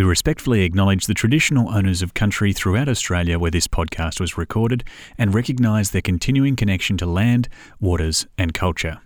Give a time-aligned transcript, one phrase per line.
[0.00, 4.82] We respectfully acknowledge the traditional owners of country throughout Australia where this podcast was recorded
[5.18, 9.02] and recognise their continuing connection to land, waters, and culture.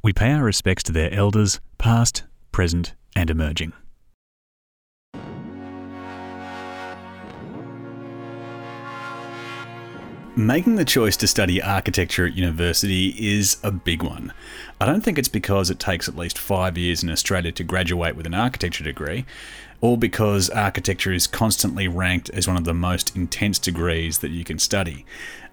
[0.00, 2.22] We pay our respects to their elders, past,
[2.52, 3.72] present, and emerging.
[10.36, 14.32] Making the choice to study architecture at university is a big one.
[14.80, 18.14] I don't think it's because it takes at least five years in Australia to graduate
[18.14, 19.26] with an architecture degree,
[19.80, 24.44] or because architecture is constantly ranked as one of the most intense degrees that you
[24.44, 25.04] can study.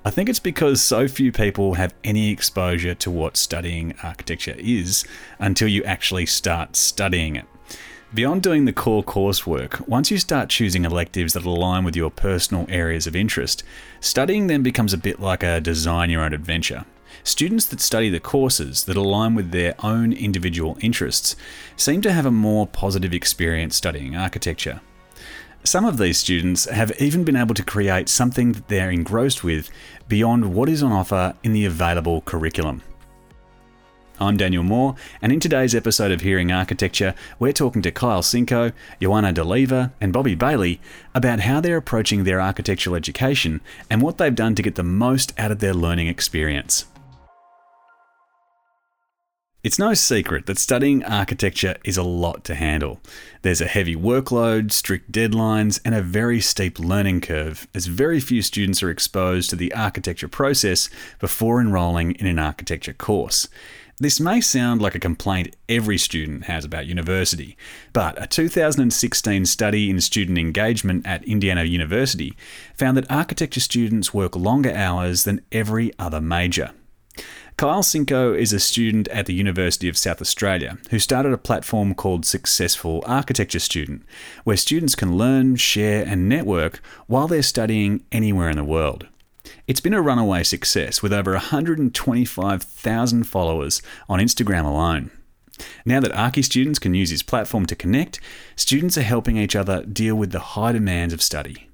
[0.03, 5.05] I think it's because so few people have any exposure to what studying architecture is
[5.39, 7.45] until you actually start studying it.
[8.13, 12.65] Beyond doing the core coursework, once you start choosing electives that align with your personal
[12.69, 13.63] areas of interest,
[13.99, 16.85] studying them becomes a bit like a design your own adventure.
[17.23, 21.35] Students that study the courses that align with their own individual interests
[21.75, 24.81] seem to have a more positive experience studying architecture.
[25.63, 29.69] Some of these students have even been able to create something that they're engrossed with
[30.07, 32.83] beyond what is on offer in the available curriculum.
[34.17, 38.71] I'm Daniel Moore, and in today's episode of Hearing Architecture, we're talking to Kyle Cinco,
[39.01, 40.79] Joanna DeLeva, and Bobby Bailey
[41.13, 45.37] about how they're approaching their architectural education and what they've done to get the most
[45.37, 46.85] out of their learning experience.
[49.65, 52.99] It's no secret that studying architecture is a lot to handle.
[53.41, 58.43] There's a heavy workload, strict deadlines, and a very steep learning curve, as very few
[58.43, 63.47] students are exposed to the architecture process before enrolling in an architecture course.
[63.97, 67.57] This may sound like a complaint every student has about university,
[67.91, 72.37] but a 2016 study in student engagement at Indiana University
[72.75, 76.69] found that architecture students work longer hours than every other major.
[77.57, 81.95] Kyle Cinco is a student at the University of South Australia who started a platform
[81.95, 84.03] called Successful Architecture Student,
[84.43, 89.07] where students can learn, share, and network while they're studying anywhere in the world.
[89.67, 95.11] It's been a runaway success with over 125,000 followers on Instagram alone.
[95.85, 98.19] Now that Archi students can use his platform to connect,
[98.57, 101.69] students are helping each other deal with the high demands of study.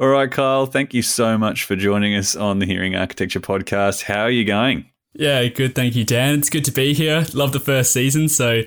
[0.00, 4.04] All right, Kyle, thank you so much for joining us on the Hearing Architecture podcast.
[4.04, 4.88] How are you going?
[5.12, 5.74] Yeah, good.
[5.74, 6.38] Thank you, Dan.
[6.38, 7.26] It's good to be here.
[7.34, 8.62] Love the first season, so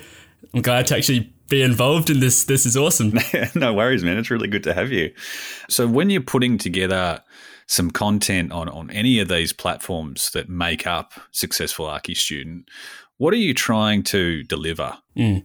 [0.53, 2.43] I'm glad to actually be involved in this.
[2.43, 3.17] This is awesome.
[3.55, 4.19] no worries, man.
[4.19, 5.11] It's really good to have you.
[5.71, 7.23] So, when you're putting together
[7.65, 12.69] some content on, on any of these platforms that make up Successful Archi Student,
[13.17, 14.99] what are you trying to deliver?
[15.17, 15.43] Mm.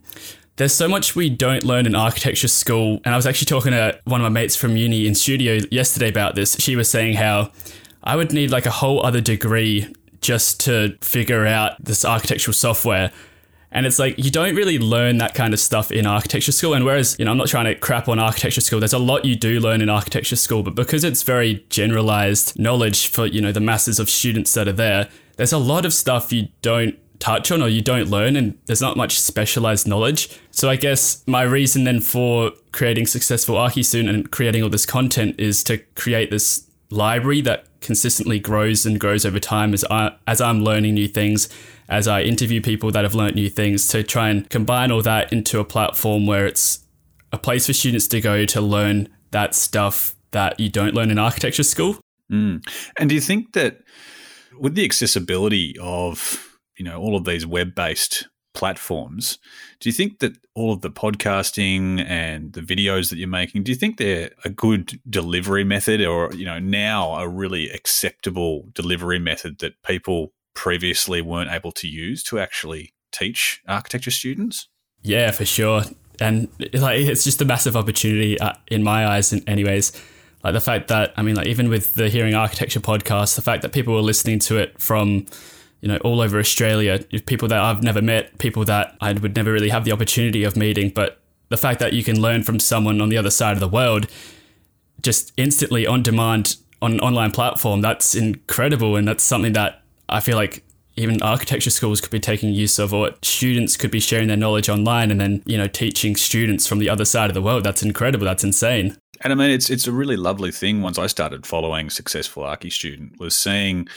[0.59, 2.99] There's so much we don't learn in architecture school.
[3.05, 6.09] And I was actually talking to one of my mates from uni in studio yesterday
[6.09, 6.57] about this.
[6.59, 7.53] She was saying how
[8.03, 9.87] I would need like a whole other degree
[10.19, 13.13] just to figure out this architectural software
[13.71, 16.73] and it's like you don't really learn that kind of stuff in architecture school.
[16.73, 19.25] And whereas, you know, I'm not trying to crap on architecture school, there's a lot
[19.25, 23.51] you do learn in architecture school, but because it's very generalized knowledge for, you know,
[23.51, 27.51] the masses of students that are there, there's a lot of stuff you don't touch
[27.51, 30.39] on or you don't learn and there's not much specialized knowledge.
[30.51, 34.85] So I guess my reason then for creating successful Archi soon and creating all this
[34.85, 40.15] content is to create this library that consistently grows and grows over time as I
[40.27, 41.49] as I'm learning new things
[41.87, 45.31] as I interview people that have learned new things to try and combine all that
[45.31, 46.85] into a platform where it's
[47.31, 51.17] a place for students to go to learn that stuff that you don't learn in
[51.17, 51.99] architecture school.
[52.31, 52.63] Mm.
[52.99, 53.81] And do you think that
[54.59, 56.48] with the accessibility of
[56.79, 59.37] you know all of these web-based platforms,
[59.79, 63.71] do you think that all of the podcasting and the videos that you're making, do
[63.71, 69.19] you think they're a good delivery method, or you know now a really acceptable delivery
[69.19, 74.67] method that people previously weren't able to use to actually teach architecture students?
[75.01, 75.83] Yeah, for sure.
[76.19, 79.93] And like it's just a massive opportunity uh, in my eyes, anyways.
[80.43, 83.61] Like the fact that I mean, like even with the Hearing Architecture podcast, the fact
[83.61, 85.25] that people were listening to it from
[85.81, 89.51] you know all over Australia, people that I've never met, people that I would never
[89.51, 91.19] really have the opportunity of meeting, but
[91.49, 94.07] the fact that you can learn from someone on the other side of the world
[95.01, 100.19] just instantly on demand on an online platform, that's incredible, and that's something that I
[100.19, 100.63] feel like
[100.95, 104.67] even architecture schools could be taking use of or students could be sharing their knowledge
[104.67, 107.63] online and then you know teaching students from the other side of the world.
[107.63, 108.25] That's incredible.
[108.25, 110.81] That's insane and I mean, it's it's a really lovely thing.
[110.81, 113.87] Once I started following Successful Archi Student, was seeing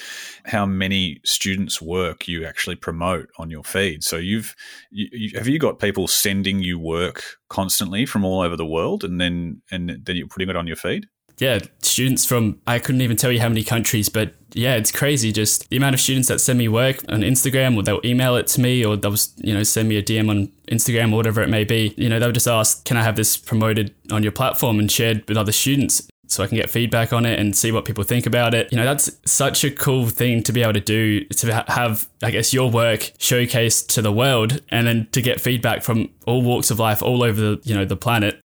[0.45, 4.03] how many students' work you actually promote on your feed.
[4.05, 4.55] So you've
[4.91, 9.05] you, you, have you got people sending you work constantly from all over the world,
[9.05, 11.07] and then and then you're putting it on your feed.
[11.39, 15.33] Yeah, students from I couldn't even tell you how many countries, but yeah, it's crazy.
[15.33, 18.47] Just the amount of students that send me work on Instagram, or they'll email it
[18.49, 21.49] to me, or they'll you know send me a DM on Instagram or whatever it
[21.49, 21.95] may be.
[21.97, 25.29] You know, they'll just ask, "Can I have this promoted on your platform and shared
[25.29, 28.25] with other students?" So I can get feedback on it and see what people think
[28.25, 28.73] about it.
[28.73, 32.31] You know, that's such a cool thing to be able to do to have, I
[32.31, 36.71] guess, your work showcased to the world, and then to get feedback from all walks
[36.71, 38.42] of life all over the you know the planet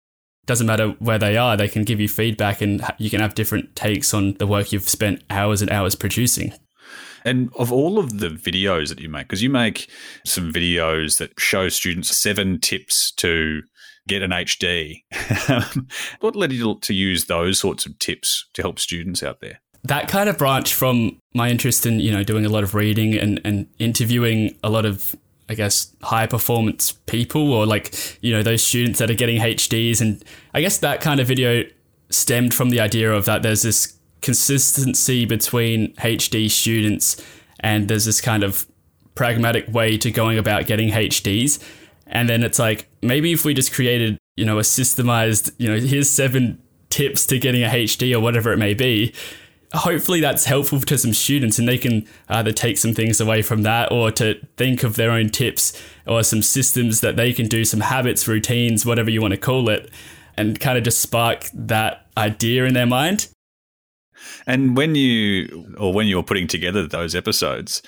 [0.46, 3.74] doesn't matter where they are, they can give you feedback and you can have different
[3.76, 6.52] takes on the work you've spent hours and hours producing.
[7.24, 9.90] And of all of the videos that you make, because you make
[10.24, 13.62] some videos that show students seven tips to
[14.06, 15.02] get an HD,
[16.20, 19.60] what led you to use those sorts of tips to help students out there?
[19.82, 23.16] That kind of branched from my interest in, you know, doing a lot of reading
[23.16, 25.16] and, and interviewing a lot of
[25.48, 30.00] I guess, high performance people or like, you know, those students that are getting HDs.
[30.00, 31.64] And I guess that kind of video
[32.10, 37.22] stemmed from the idea of that there's this consistency between HD students
[37.60, 38.66] and there's this kind of
[39.14, 41.62] pragmatic way to going about getting HDs.
[42.06, 45.78] And then it's like, maybe if we just created, you know, a systemized, you know,
[45.78, 49.12] here's seven tips to getting a HD or whatever it may be,
[49.74, 53.62] hopefully that's helpful to some students and they can either take some things away from
[53.62, 57.64] that or to think of their own tips or some systems that they can do,
[57.64, 59.90] some habits, routines, whatever you want to call it,
[60.36, 63.28] and kind of just spark that idea in their mind.
[64.46, 67.82] And when you, or when you were putting together those episodes,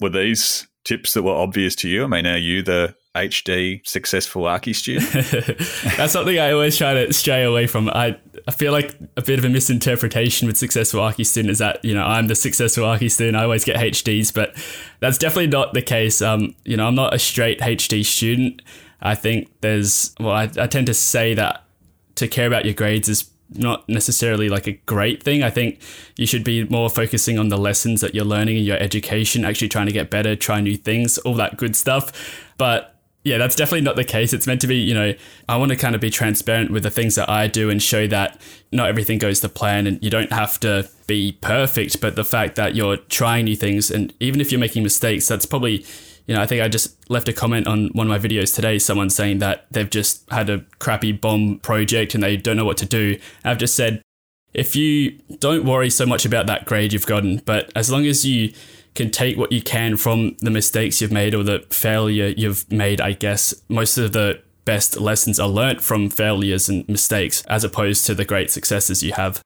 [0.00, 2.04] were these tips that were obvious to you?
[2.04, 5.10] I mean, are you the HD successful Archi student?
[5.96, 7.90] That's something I always try to stray away from.
[7.90, 8.18] I
[8.48, 11.94] I feel like a bit of a misinterpretation with successful Archi student is that you
[11.94, 13.36] know I'm the successful Archi student.
[13.36, 14.56] I always get HDs, but
[15.00, 16.22] that's definitely not the case.
[16.22, 18.62] Um, you know, I'm not a straight HD student.
[19.02, 21.62] I think there's well, I, I tend to say that
[22.14, 25.42] to care about your grades is not necessarily like a great thing.
[25.42, 25.82] I think
[26.16, 29.68] you should be more focusing on the lessons that you're learning in your education, actually
[29.68, 32.46] trying to get better, try new things, all that good stuff.
[32.56, 32.97] But
[33.28, 34.32] yeah, that's definitely not the case.
[34.32, 35.14] It's meant to be, you know,
[35.48, 38.06] I want to kind of be transparent with the things that I do and show
[38.08, 38.40] that
[38.72, 42.56] not everything goes to plan and you don't have to be perfect, but the fact
[42.56, 45.84] that you're trying new things and even if you're making mistakes, that's probably,
[46.26, 48.78] you know, I think I just left a comment on one of my videos today,
[48.78, 52.78] someone saying that they've just had a crappy bomb project and they don't know what
[52.78, 53.18] to do.
[53.44, 54.02] I've just said,
[54.58, 58.26] if you don't worry so much about that grade you've gotten, but as long as
[58.26, 58.52] you
[58.94, 63.00] can take what you can from the mistakes you've made or the failure you've made,
[63.00, 63.54] I guess.
[63.68, 68.24] Most of the best lessons are learnt from failures and mistakes as opposed to the
[68.24, 69.40] great successes you have.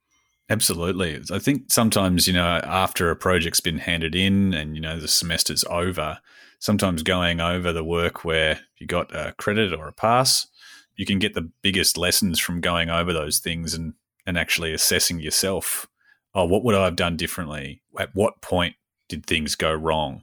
[0.49, 1.21] Absolutely.
[1.31, 5.07] I think sometimes, you know, after a project's been handed in and, you know, the
[5.07, 6.19] semester's over,
[6.59, 10.47] sometimes going over the work where you got a credit or a pass,
[10.97, 13.95] you can get the biggest lessons from going over those things and,
[14.27, 15.87] and actually assessing yourself.
[16.35, 17.83] Oh, what would I have done differently?
[17.99, 18.75] At what point
[19.09, 20.23] did things go wrong?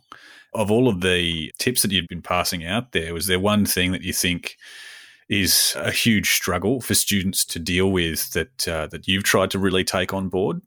[0.54, 3.92] Of all of the tips that you've been passing out there, was there one thing
[3.92, 4.58] that you think
[5.30, 9.60] is a huge struggle for students to deal with that uh, that you've tried to
[9.60, 10.62] really take on board?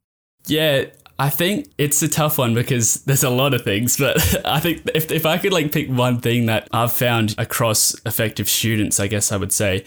[0.47, 0.85] Yeah,
[1.19, 4.83] I think it's a tough one because there's a lot of things, but I think
[4.95, 9.09] if, if I could like pick one thing that I've found across effective students, I
[9.09, 9.85] guess I would say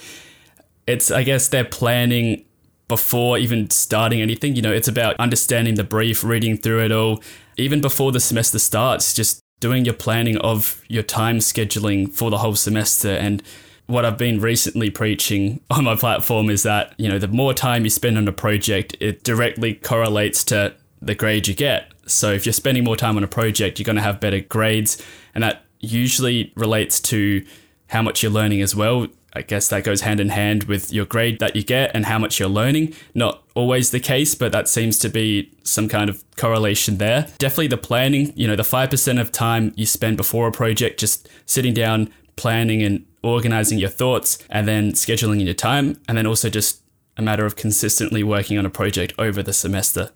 [0.87, 2.45] it's I guess they're planning
[2.87, 4.55] before even starting anything.
[4.55, 7.21] You know, it's about understanding the brief, reading through it all,
[7.57, 12.39] even before the semester starts, just doing your planning of your time scheduling for the
[12.39, 13.09] whole semester.
[13.09, 13.41] And
[13.87, 17.83] what I've been recently preaching on my platform is that, you know, the more time
[17.83, 21.91] you spend on a project, it directly correlates to the grade you get.
[22.07, 25.01] So if you're spending more time on a project, you're going to have better grades.
[25.33, 27.45] And that usually relates to
[27.87, 29.07] how much you're learning as well.
[29.35, 32.17] I guess that goes hand in hand with your grade that you get and how
[32.17, 32.93] much you're learning.
[33.13, 37.27] Not always the case, but that seems to be some kind of correlation there.
[37.37, 41.27] Definitely the planning, you know, the 5% of time you spend before a project just
[41.45, 46.49] sitting down, planning and organizing your thoughts, and then scheduling your time, and then also
[46.49, 46.81] just
[47.17, 50.11] a matter of consistently working on a project over the semester.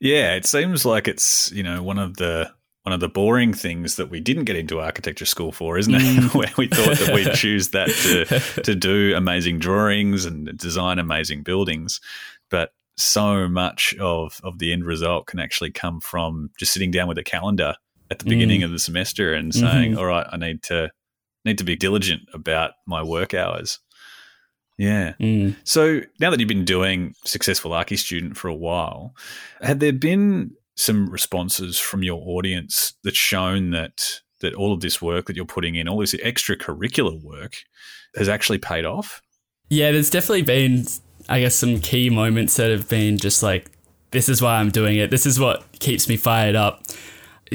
[0.00, 2.52] Yeah, it seems like it's, you know, one of the
[2.90, 6.02] one of the boring things that we didn't get into architecture school for, isn't it?
[6.02, 6.34] Mm.
[6.34, 11.44] Where we thought that we'd choose that to to do amazing drawings and design amazing
[11.44, 12.00] buildings,
[12.50, 17.06] but so much of of the end result can actually come from just sitting down
[17.06, 17.76] with a calendar
[18.10, 18.64] at the beginning mm.
[18.64, 19.98] of the semester and saying, mm-hmm.
[20.00, 20.90] "All right, I need to
[21.44, 23.78] need to be diligent about my work hours."
[24.78, 25.12] Yeah.
[25.20, 25.54] Mm.
[25.62, 29.14] So now that you've been doing successful Archi student for a while,
[29.60, 35.02] had there been some responses from your audience that's shown that that all of this
[35.02, 37.56] work that you're putting in, all this extracurricular work,
[38.16, 39.20] has actually paid off?
[39.68, 40.86] Yeah, there's definitely been
[41.30, 43.70] I guess, some key moments that have been just like,
[44.10, 45.12] this is why I'm doing it.
[45.12, 46.82] This is what keeps me fired up.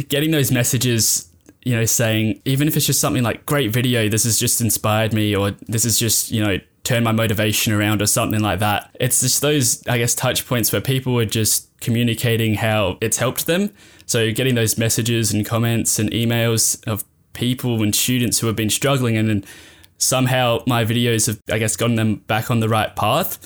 [0.08, 1.30] Getting those messages,
[1.64, 5.14] you know, saying, even if it's just something like, great video, this has just inspired
[5.14, 8.96] me, or this is just, you know, turn my motivation around or something like that.
[9.00, 13.48] It's just those, I guess, touch points where people are just communicating how it's helped
[13.48, 13.72] them.
[14.06, 18.70] So getting those messages and comments and emails of people and students who have been
[18.70, 19.44] struggling and then
[19.98, 23.40] somehow my videos have, I guess, gotten them back on the right path.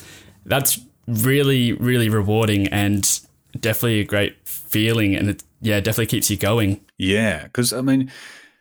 [0.44, 3.20] That's really, really rewarding and
[3.58, 5.16] definitely a great feeling.
[5.16, 6.80] And it, yeah, definitely keeps you going.
[6.98, 7.44] Yeah.
[7.44, 8.12] Because, I mean,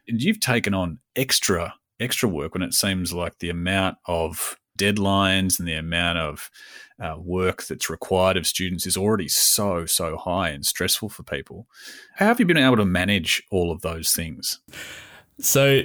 [0.06, 5.68] you've taken on extra, extra work when it seems like the amount of deadlines and
[5.68, 6.50] the amount of
[7.00, 11.68] uh, work that's required of students is already so so high and stressful for people.
[12.16, 14.60] How have you been able to manage all of those things?
[15.40, 15.82] So,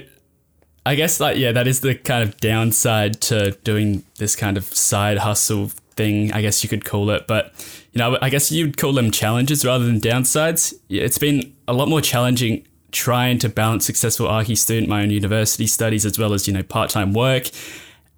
[0.85, 4.65] I guess like yeah, that is the kind of downside to doing this kind of
[4.65, 6.33] side hustle thing.
[6.33, 7.53] I guess you could call it, but
[7.93, 10.73] you know, I guess you'd call them challenges rather than downsides.
[10.89, 15.67] It's been a lot more challenging trying to balance successful archi student, my own university
[15.67, 17.49] studies, as well as you know part time work,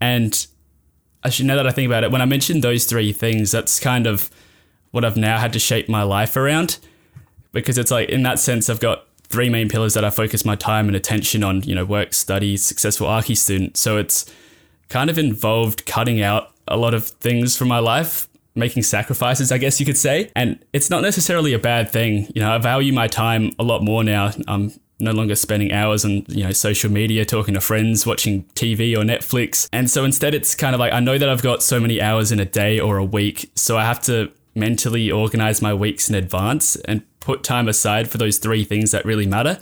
[0.01, 0.47] and
[1.27, 4.07] actually, now that I think about it, when I mentioned those three things, that's kind
[4.07, 4.31] of
[4.91, 6.79] what I've now had to shape my life around.
[7.51, 10.55] Because it's like, in that sense, I've got three main pillars that I focus my
[10.55, 13.77] time and attention on, you know, work, studies, successful archi student.
[13.77, 14.25] So it's
[14.89, 19.57] kind of involved cutting out a lot of things from my life, making sacrifices, I
[19.57, 20.31] guess you could say.
[20.35, 22.31] And it's not necessarily a bad thing.
[22.33, 24.31] You know, I value my time a lot more now.
[24.99, 29.03] No longer spending hours on you know social media talking to friends watching tv or
[29.03, 29.67] netflix.
[29.71, 32.31] And so instead it's kind of like i know that i've got so many hours
[32.31, 36.15] in a day or a week so i have to mentally organize my weeks in
[36.15, 39.59] advance and put time aside for those three things that really matter.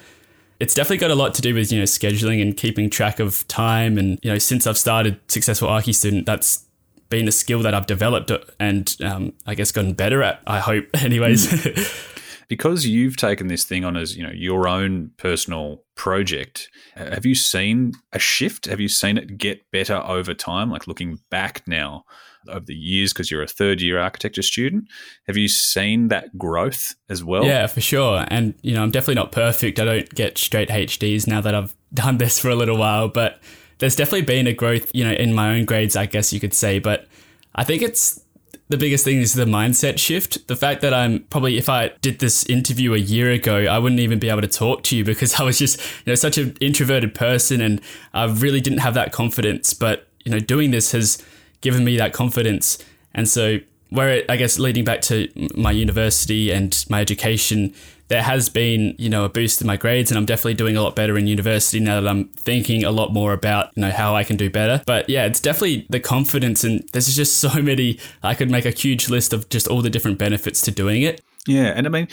[0.60, 3.46] It's definitely got a lot to do with you know scheduling and keeping track of
[3.48, 3.98] time.
[3.98, 6.65] And you know since i've started successful archi student that's
[7.10, 10.86] been a skill that i've developed and um, i guess gotten better at i hope
[10.96, 11.46] anyways
[12.48, 17.36] because you've taken this thing on as you know your own personal project have you
[17.36, 18.66] seen a shift?
[18.66, 22.06] Have you seen it get better over time like looking back now
[22.48, 24.86] over the years because you're a third year architecture student?
[25.28, 27.44] Have you seen that growth as well?
[27.44, 28.25] Yeah for sure.
[28.30, 29.80] And you know i'm definitely not perfect.
[29.80, 33.42] I don't get straight hds now that i've done this for a little while but
[33.78, 36.54] there's definitely been a growth you know in my own grades i guess you could
[36.54, 36.80] say.
[36.80, 37.08] But
[37.56, 38.22] i think it's
[38.67, 40.48] the biggest thing is the mindset shift.
[40.48, 44.01] The fact that I'm probably, if I did this interview a year ago, I wouldn't
[44.01, 46.57] even be able to talk to you because I was just, you know, such an
[46.60, 47.81] introverted person and
[48.13, 49.74] I really didn't have that confidence.
[49.74, 51.24] But, you know, doing this has
[51.62, 52.79] given me that confidence.
[53.13, 57.74] And so, where it, I guess leading back to my university and my education,
[58.07, 60.81] there has been, you know, a boost in my grades and I'm definitely doing a
[60.81, 64.15] lot better in university now that I'm thinking a lot more about, you know, how
[64.15, 64.81] I can do better.
[64.85, 68.71] But yeah, it's definitely the confidence and there's just so many I could make a
[68.71, 71.21] huge list of just all the different benefits to doing it.
[71.47, 72.07] Yeah, and I mean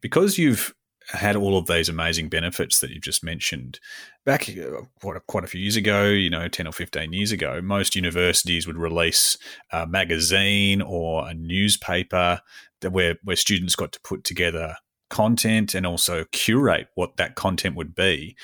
[0.00, 0.74] because you've
[1.08, 3.80] had all of these amazing benefits that you've just mentioned.
[4.24, 7.60] Back uh, what, quite a few years ago, you know, 10 or 15 years ago,
[7.60, 9.36] most universities would release
[9.72, 12.40] a magazine or a newspaper
[12.88, 14.76] where, where students got to put together
[15.12, 18.34] content and also curate what that content would be.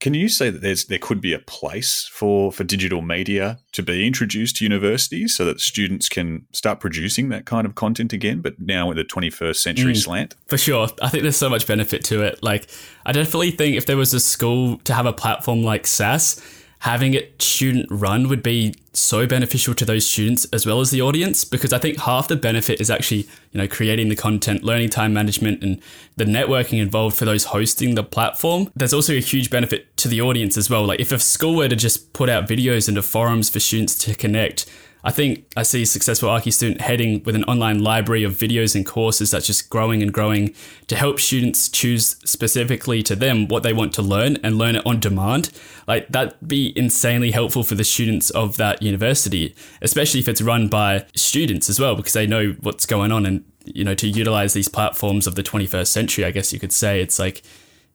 [0.00, 3.82] Can you say that there's there could be a place for for digital media to
[3.82, 8.42] be introduced to universities so that students can start producing that kind of content again,
[8.42, 10.34] but now with a 21st century mm, slant?
[10.46, 12.42] For sure, I think there's so much benefit to it.
[12.42, 12.68] Like,
[13.06, 16.38] I definitely think if there was a school to have a platform like SAS
[16.84, 21.00] having it student run would be so beneficial to those students as well as the
[21.00, 24.90] audience because I think half the benefit is actually, you know, creating the content, learning
[24.90, 25.80] time management and
[26.16, 28.70] the networking involved for those hosting the platform.
[28.76, 30.84] There's also a huge benefit to the audience as well.
[30.84, 34.14] Like if a school were to just put out videos into forums for students to
[34.14, 34.66] connect,
[35.04, 38.86] I think I see successful Archi student heading with an online library of videos and
[38.86, 40.54] courses that's just growing and growing
[40.86, 44.86] to help students choose specifically to them what they want to learn and learn it
[44.86, 45.50] on demand.
[45.86, 50.68] Like that'd be insanely helpful for the students of that university, especially if it's run
[50.68, 54.54] by students as well, because they know what's going on and you know to utilize
[54.54, 56.24] these platforms of the 21st century.
[56.24, 57.42] I guess you could say it's like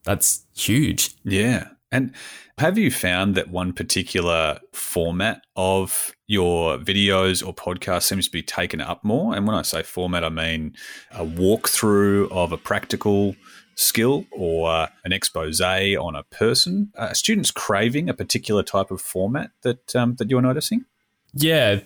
[0.04, 1.16] that's huge.
[1.24, 2.13] Yeah, and
[2.60, 8.44] have you found that one particular format of your videos or podcast seems to be
[8.44, 9.36] taken up more?
[9.36, 10.76] And when I say format, I mean
[11.12, 13.36] a walkthrough of a practical
[13.74, 16.92] skill or an expose on a person.
[16.96, 20.86] Are students craving a particular type of format that um, that you're noticing?
[21.34, 21.80] Yeah,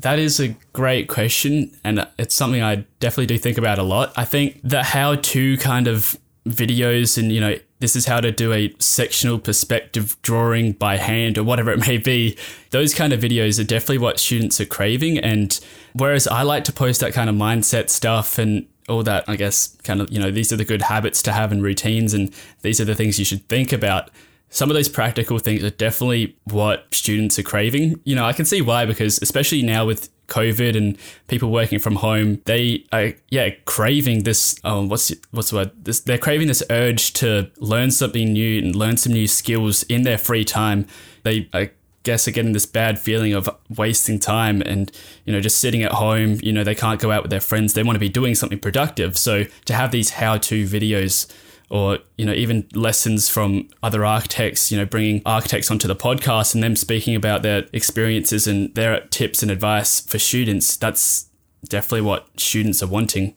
[0.00, 4.12] that is a great question, and it's something I definitely do think about a lot.
[4.16, 8.52] I think the how-to kind of videos and you know this is how to do
[8.52, 12.36] a sectional perspective drawing by hand or whatever it may be.
[12.70, 15.18] Those kind of videos are definitely what students are craving.
[15.18, 15.58] And
[15.92, 19.76] whereas I like to post that kind of mindset stuff and all that, I guess,
[19.84, 22.80] kind of, you know, these are the good habits to have and routines, and these
[22.80, 24.10] are the things you should think about.
[24.48, 28.00] Some of those practical things are definitely what students are craving.
[28.04, 31.96] You know, I can see why, because especially now with COVID and people working from
[31.96, 34.58] home, they are yeah craving this.
[34.62, 35.84] Um, what's what's the word?
[35.84, 40.02] This, they're craving this urge to learn something new and learn some new skills in
[40.02, 40.86] their free time.
[41.24, 41.70] They I
[42.04, 44.90] guess are getting this bad feeling of wasting time and
[45.24, 46.38] you know just sitting at home.
[46.42, 47.72] You know they can't go out with their friends.
[47.72, 49.18] They want to be doing something productive.
[49.18, 51.30] So to have these how-to videos
[51.70, 56.54] or you know even lessons from other architects you know bringing architects onto the podcast
[56.54, 61.28] and them speaking about their experiences and their tips and advice for students that's
[61.66, 63.34] definitely what students are wanting.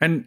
[0.00, 0.26] And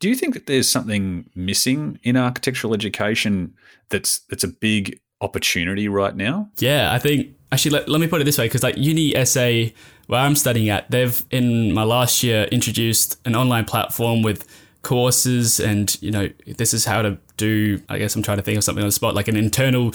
[0.00, 3.54] do you think that there's something missing in architectural education
[3.90, 6.50] that's that's a big opportunity right now?
[6.58, 9.48] Yeah i think actually let, let me put it this way because like uni sa
[10.08, 14.44] where i'm studying at they've in my last year introduced an online platform with
[14.84, 18.56] courses and you know this is how to do i guess i'm trying to think
[18.56, 19.92] of something on the spot like an internal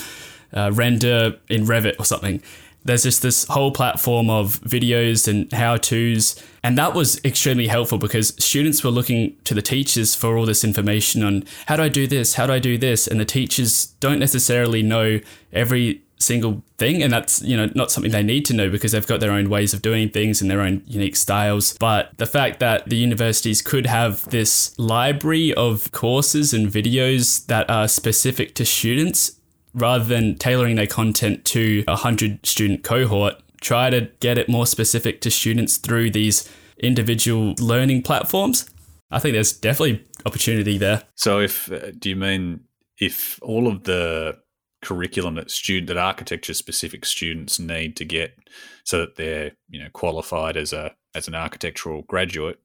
[0.53, 2.41] uh, render in revit or something.
[2.86, 7.98] There's just this whole platform of videos and how to's and that was extremely helpful
[7.98, 11.89] because students were looking to the teachers for all this information on how do i
[11.89, 15.19] do this how do i do this and the teachers don't necessarily know
[15.51, 19.07] every single thing and that's you know not something they need to know because they've
[19.07, 21.77] got their own ways of doing things and their own unique styles.
[21.79, 27.69] But the fact that the universities could have this library of courses and videos that
[27.69, 29.39] are specific to students
[29.73, 34.65] rather than tailoring their content to a 100 student cohort try to get it more
[34.65, 36.49] specific to students through these
[36.79, 38.67] individual learning platforms
[39.11, 41.03] i think there's definitely opportunity there.
[41.15, 42.61] So if uh, do you mean
[42.97, 44.38] if all of the
[44.81, 48.38] curriculum that student that architecture specific students need to get
[48.83, 52.59] so that they're you know qualified as a as an architectural graduate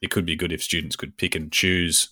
[0.00, 2.08] it could be good if students could pick and choose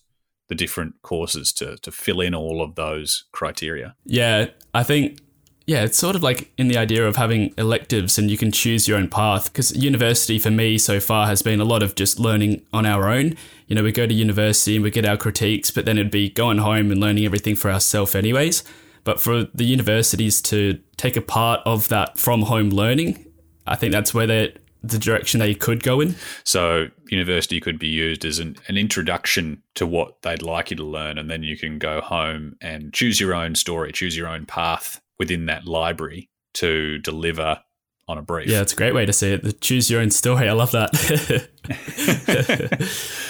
[0.49, 3.95] the different courses to to fill in all of those criteria.
[4.05, 5.19] Yeah i think
[5.67, 8.87] yeah it's sort of like in the idea of having electives and you can choose
[8.87, 12.21] your own path because university for me so far has been a lot of just
[12.21, 13.37] learning on our own.
[13.67, 16.31] You know we go to university and we get our critiques but then it'd be
[16.31, 18.63] going home and learning everything for ourselves anyways
[19.05, 23.25] but for the universities to take a part of that from home learning,
[23.67, 26.15] I think that's where they the direction they could go in.
[26.45, 30.85] So, university could be used as an, an introduction to what they'd like you to
[30.85, 34.47] learn, and then you can go home and choose your own story, choose your own
[34.47, 37.61] path within that library to deliver
[38.09, 38.49] on a brief.
[38.49, 39.43] Yeah, it's a great way to see it.
[39.43, 40.49] The choose your own story.
[40.49, 41.49] I love that.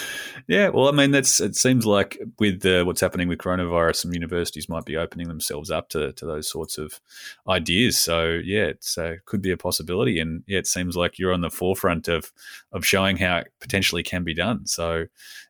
[0.51, 1.55] Yeah, well, I mean, that's it.
[1.55, 5.87] Seems like with uh, what's happening with coronavirus, some universities might be opening themselves up
[5.91, 6.99] to, to those sorts of
[7.47, 7.97] ideas.
[7.97, 11.39] So yeah, it uh, could be a possibility, and yeah, it seems like you're on
[11.39, 12.33] the forefront of
[12.73, 14.65] of showing how it potentially can be done.
[14.65, 15.05] So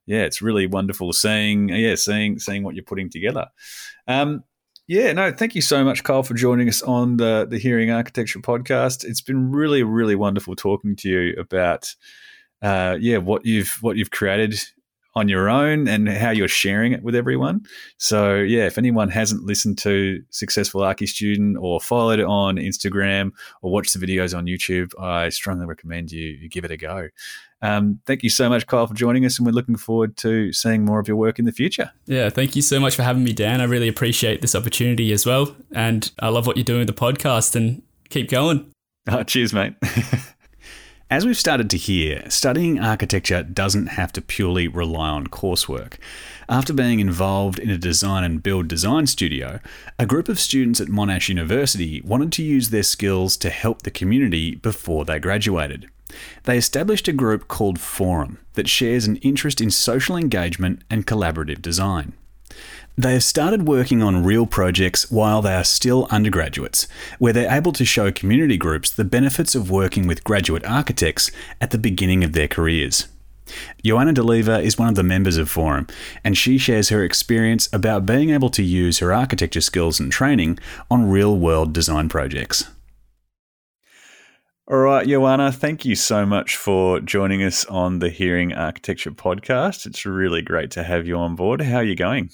[0.06, 3.48] yeah, it's really wonderful seeing yeah seeing seeing what you're putting together.
[4.08, 4.44] Um,
[4.88, 8.38] yeah, no, thank you so much, Kyle, for joining us on the the Hearing Architecture
[8.38, 9.04] podcast.
[9.04, 11.96] It's been really, really wonderful talking to you about,
[12.62, 14.62] uh, yeah, what you've what you've created
[15.14, 17.66] on your own and how you're sharing it with everyone.
[17.98, 23.32] So, yeah, if anyone hasn't listened to Successful Archi Student or followed it on Instagram
[23.62, 27.10] or watched the videos on YouTube, I strongly recommend you, you give it a go.
[27.62, 30.84] Um, thank you so much, Kyle, for joining us, and we're looking forward to seeing
[30.84, 31.92] more of your work in the future.
[32.06, 33.62] Yeah, thank you so much for having me, Dan.
[33.62, 35.56] I really appreciate this opportunity as well.
[35.72, 38.68] And I love what you're doing with the podcast and keep going.
[39.10, 39.74] Oh, cheers, mate.
[41.12, 45.96] As we've started to hear, studying architecture doesn't have to purely rely on coursework.
[46.48, 49.60] After being involved in a design and build design studio,
[50.00, 53.92] a group of students at Monash University wanted to use their skills to help the
[53.92, 55.90] community before they graduated.
[56.44, 61.62] They established a group called Forum that shares an interest in social engagement and collaborative
[61.62, 62.14] design.
[62.98, 66.88] They have started working on real projects while they are still undergraduates,
[67.20, 71.72] where they're able to show community groups the benefits of working with graduate architects at
[71.72, 73.08] the beginning of their careers.
[73.84, 75.88] Joanna DeLeva is one of the members of Forum,
[76.24, 80.60] and she shares her experience about being able to use her architecture skills and training
[80.90, 82.66] on real world design projects.
[84.68, 89.86] All right, Joanna, thank you so much for joining us on the Hearing Architecture podcast.
[89.86, 91.62] It's really great to have you on board.
[91.62, 92.30] How are you going?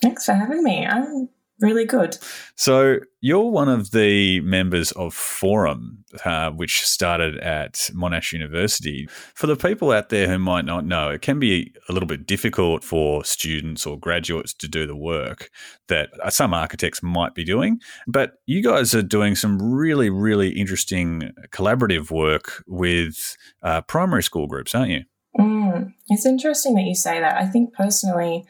[0.00, 0.86] Thanks for having me.
[0.86, 1.28] I'm
[1.60, 2.16] really good.
[2.54, 9.08] So you're one of the members of Forum, uh, which started at Monash University.
[9.34, 12.26] For the people out there who might not know, it can be a little bit
[12.26, 15.50] difficult for students or graduates to do the work
[15.88, 17.80] that some architects might be doing.
[18.06, 24.46] But you guys are doing some really, really interesting collaborative work with uh, primary school
[24.46, 25.02] groups, aren't you?
[25.38, 27.36] Mm, it's interesting that you say that.
[27.36, 28.44] I think personally,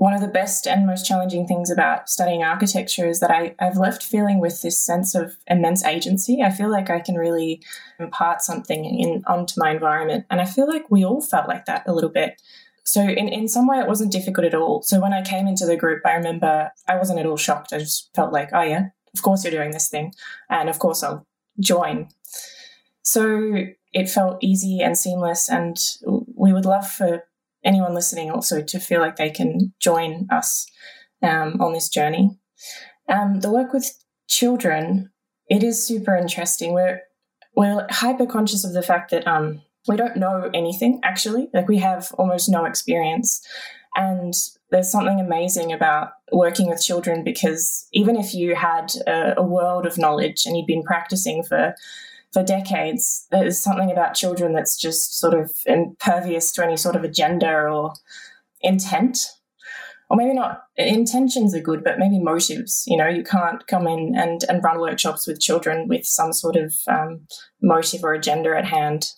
[0.00, 3.76] one of the best and most challenging things about studying architecture is that I, I've
[3.76, 6.40] left feeling with this sense of immense agency.
[6.40, 7.62] I feel like I can really
[7.98, 10.24] impart something in onto my environment.
[10.30, 12.40] And I feel like we all felt like that a little bit.
[12.82, 14.80] So in, in some way it wasn't difficult at all.
[14.80, 17.74] So when I came into the group, I remember I wasn't at all shocked.
[17.74, 20.14] I just felt like, oh yeah, of course you're doing this thing.
[20.48, 21.26] And of course I'll
[21.60, 22.08] join.
[23.02, 23.52] So
[23.92, 27.24] it felt easy and seamless and we would love for
[27.64, 30.66] anyone listening also to feel like they can join us
[31.22, 32.38] um, on this journey.
[33.08, 33.92] Um, the work with
[34.28, 35.10] children,
[35.48, 36.72] it is super interesting.
[36.72, 37.00] We're
[37.56, 41.48] we're hyper conscious of the fact that um, we don't know anything actually.
[41.52, 43.40] Like we have almost no experience,
[43.96, 44.32] and
[44.70, 49.84] there's something amazing about working with children because even if you had a, a world
[49.84, 51.74] of knowledge and you'd been practicing for
[52.32, 53.26] for decades.
[53.30, 57.94] There's something about children that's just sort of impervious to any sort of agenda or
[58.60, 59.18] intent.
[60.08, 62.82] Or maybe not intentions are good, but maybe motives.
[62.86, 66.56] You know, you can't come in and, and run workshops with children with some sort
[66.56, 67.26] of um,
[67.62, 69.10] motive or agenda at hand.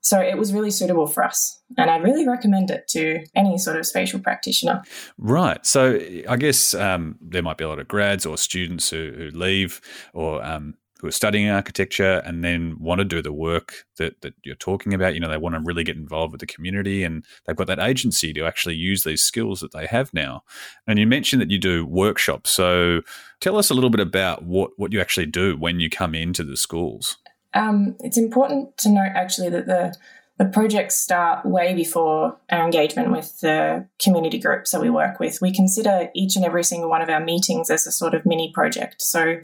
[0.00, 1.60] So it was really suitable for us.
[1.78, 4.82] And I'd really recommend it to any sort of spatial practitioner.
[5.16, 5.64] Right.
[5.64, 9.30] So I guess um, there might be a lot of grads or students who, who
[9.30, 9.80] leave
[10.12, 14.34] or um, who are studying architecture and then want to do the work that, that
[14.44, 15.14] you're talking about.
[15.14, 17.80] You know, they want to really get involved with the community and they've got that
[17.80, 20.44] agency to actually use these skills that they have now.
[20.86, 22.50] And you mentioned that you do workshops.
[22.50, 23.02] So
[23.40, 26.44] tell us a little bit about what, what you actually do when you come into
[26.44, 27.18] the schools.
[27.52, 29.94] Um, it's important to note actually that the
[30.38, 35.40] the projects start way before our engagement with the community groups that we work with.
[35.42, 38.50] We consider each and every single one of our meetings as a sort of mini
[38.52, 39.02] project.
[39.02, 39.40] So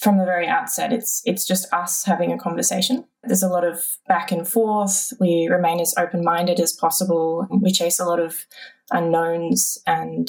[0.00, 3.04] from the very outset, it's it's just us having a conversation.
[3.22, 5.12] There's a lot of back and forth.
[5.20, 7.46] We remain as open minded as possible.
[7.50, 8.46] We chase a lot of
[8.90, 10.28] unknowns, and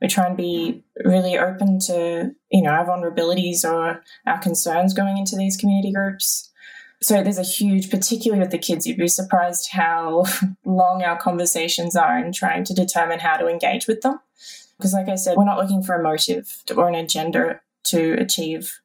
[0.00, 5.18] we try and be really open to you know our vulnerabilities or our concerns going
[5.18, 6.50] into these community groups.
[7.02, 10.24] So there's a huge, particularly with the kids, you'd be surprised how
[10.64, 14.20] long our conversations are in trying to determine how to engage with them.
[14.78, 18.80] Because, like I said, we're not looking for a motive or an agenda to achieve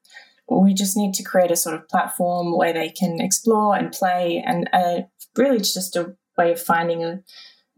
[0.50, 4.44] we just need to create a sort of platform where they can explore and play
[4.46, 5.02] and uh,
[5.38, 7.20] really it's just a way of finding a,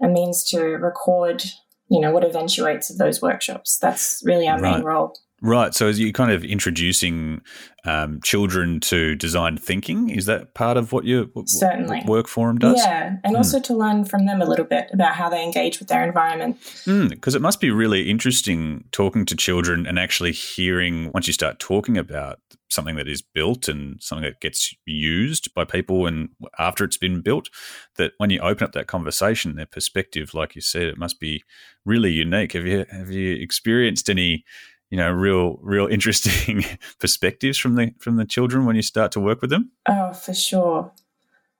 [0.01, 1.43] a means to record
[1.89, 4.77] you know what eventuates of those workshops that's really our right.
[4.77, 5.73] main role Right.
[5.73, 7.41] So, is you kind of introducing
[7.83, 10.11] um, children to design thinking?
[10.11, 12.77] Is that part of what your certainly work forum does?
[12.77, 13.37] Yeah, and mm.
[13.37, 16.59] also to learn from them a little bit about how they engage with their environment.
[16.85, 21.33] Because mm, it must be really interesting talking to children and actually hearing once you
[21.33, 22.39] start talking about
[22.71, 27.21] something that is built and something that gets used by people and after it's been
[27.21, 27.49] built
[27.97, 31.43] that when you open up that conversation their perspective like you said it must be
[31.85, 32.53] really unique.
[32.53, 34.45] Have you have you experienced any
[34.89, 36.63] you know real real interesting
[36.99, 39.71] perspectives from the from the children when you start to work with them?
[39.87, 40.91] Oh for sure.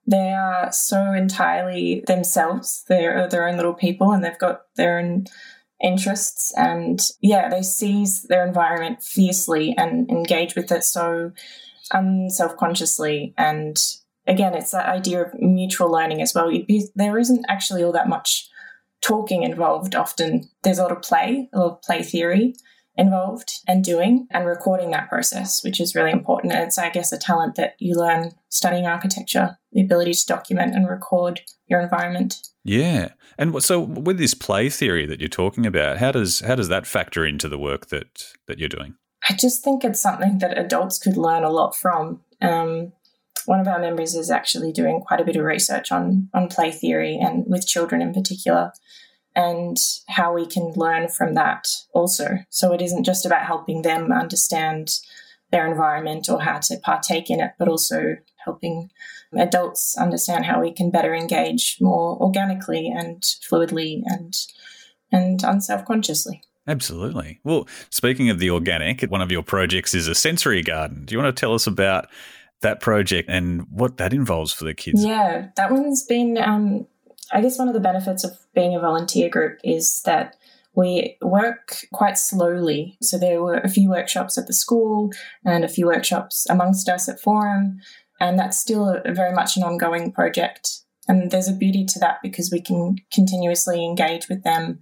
[0.04, 2.84] They are so entirely themselves.
[2.88, 5.26] They're their own little people and they've got their own
[5.82, 11.32] interests and yeah they seize their environment fiercely and engage with it so
[11.90, 13.78] um, unself-consciously and
[14.26, 16.50] again it's that idea of mutual learning as well.
[16.50, 18.48] Be, there isn't actually all that much
[19.02, 20.48] talking involved often.
[20.62, 22.54] There's a lot of play a lot of play theory
[22.96, 26.52] involved and doing and recording that process, which is really important.
[26.52, 30.74] And it's, I guess, a talent that you learn studying architecture the ability to document
[30.74, 32.36] and record your environment.
[32.64, 33.12] Yeah.
[33.38, 36.86] And so with this play theory that you're talking about, how does how does that
[36.86, 38.94] factor into the work that that you're doing?
[39.28, 42.20] I just think it's something that adults could learn a lot from.
[42.40, 42.92] Um,
[43.46, 46.70] one of our members is actually doing quite a bit of research on on play
[46.70, 48.72] theory and with children in particular
[49.34, 49.76] and
[50.08, 52.38] how we can learn from that also.
[52.50, 54.98] So it isn't just about helping them understand
[55.50, 58.90] their environment or how to partake in it, but also helping
[59.34, 64.34] adults understand how we can better engage more organically and fluidly and
[65.14, 66.42] and unself-consciously.
[66.66, 67.38] Absolutely.
[67.44, 71.04] Well, speaking of the organic, one of your projects is a sensory garden.
[71.04, 72.08] Do you want to tell us about
[72.62, 75.04] that project and what that involves for the kids?
[75.04, 76.86] Yeah, that one's been um,
[77.30, 80.36] I guess one of the benefits of being a volunteer group is that
[80.74, 82.96] we work quite slowly.
[83.02, 85.10] So there were a few workshops at the school
[85.44, 87.80] and a few workshops amongst us at Forum,
[88.20, 90.80] and that's still a, very much an ongoing project.
[91.08, 94.80] And there's a beauty to that because we can continuously engage with them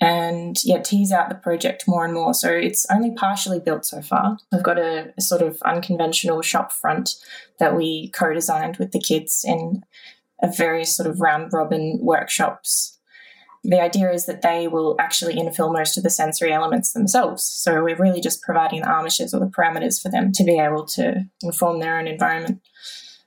[0.00, 2.34] and yeah, tease out the project more and more.
[2.34, 4.36] So it's only partially built so far.
[4.52, 7.14] We've got a, a sort of unconventional shop front
[7.58, 9.82] that we co-designed with the kids in
[10.44, 12.98] a various sort of round robin workshops.
[13.64, 17.42] The idea is that they will actually infill most of the sensory elements themselves.
[17.42, 20.84] So we're really just providing the armatures or the parameters for them to be able
[20.88, 22.60] to inform their own environment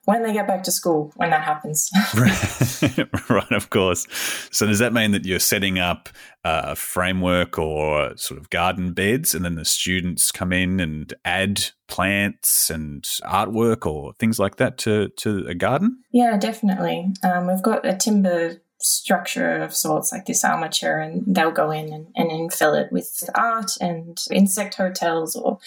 [0.07, 1.89] when they get back to school when that happens.
[3.29, 4.07] right, of course.
[4.51, 6.07] So does that mean that you're setting up
[6.45, 11.65] a framework or sort of garden beds, and then the students come in and add
[11.89, 15.99] plants and artwork or things like that to to a garden?
[16.11, 17.13] Yeah, definitely.
[17.21, 21.91] Um, we've got a timber structure of sorts like this armature and they'll go in
[21.91, 25.57] and, and infill it with art and insect hotels or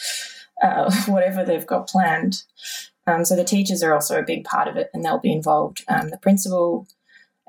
[0.63, 2.45] uh, whatever they've got planned
[3.11, 5.85] um, so the teachers are also a big part of it and they'll be involved.
[5.89, 6.87] Um, the principal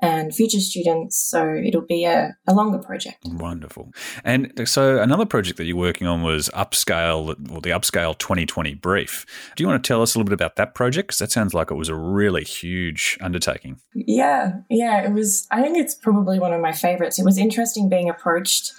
[0.02, 1.16] and future students.
[1.16, 3.24] So it'll be a, a longer project.
[3.24, 3.92] Wonderful.
[4.24, 9.24] And so another project that you're working on was Upscale, or the Upscale 2020 brief.
[9.54, 11.08] Do you want to tell us a little bit about that project?
[11.08, 13.80] Because that sounds like it was a really huge undertaking.
[13.94, 15.46] Yeah, yeah, it was.
[15.52, 17.20] I think it's probably one of my favorites.
[17.20, 18.72] It was interesting being approached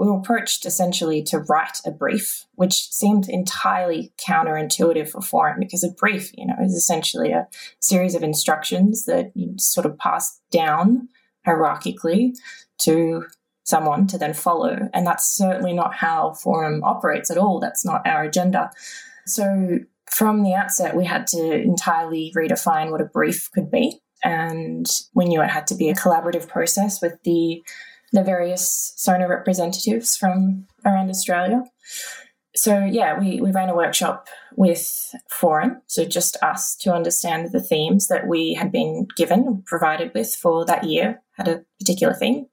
[0.00, 5.84] we were approached essentially to write a brief, which seemed entirely counterintuitive for Forum because
[5.84, 7.46] a brief, you know, is essentially a
[7.80, 11.10] series of instructions that you sort of pass down
[11.46, 12.32] hierarchically
[12.78, 13.26] to
[13.64, 14.88] someone to then follow.
[14.94, 17.60] And that's certainly not how Forum operates at all.
[17.60, 18.70] That's not our agenda.
[19.26, 24.00] So from the outset, we had to entirely redefine what a brief could be.
[24.24, 27.62] And we knew it had to be a collaborative process with the
[28.12, 31.64] the various SONA representatives from around Australia.
[32.56, 37.62] So yeah, we, we ran a workshop with Forum, so just us to understand the
[37.62, 42.46] themes that we had been given, provided with for that year, had a particular theme.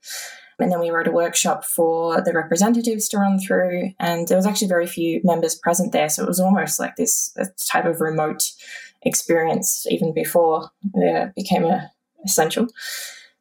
[0.60, 4.46] And then we wrote a workshop for the representatives to run through, and there was
[4.46, 7.36] actually very few members present there, so it was almost like this
[7.72, 8.44] type of remote
[9.02, 11.92] experience even before it became a,
[12.26, 12.68] essential.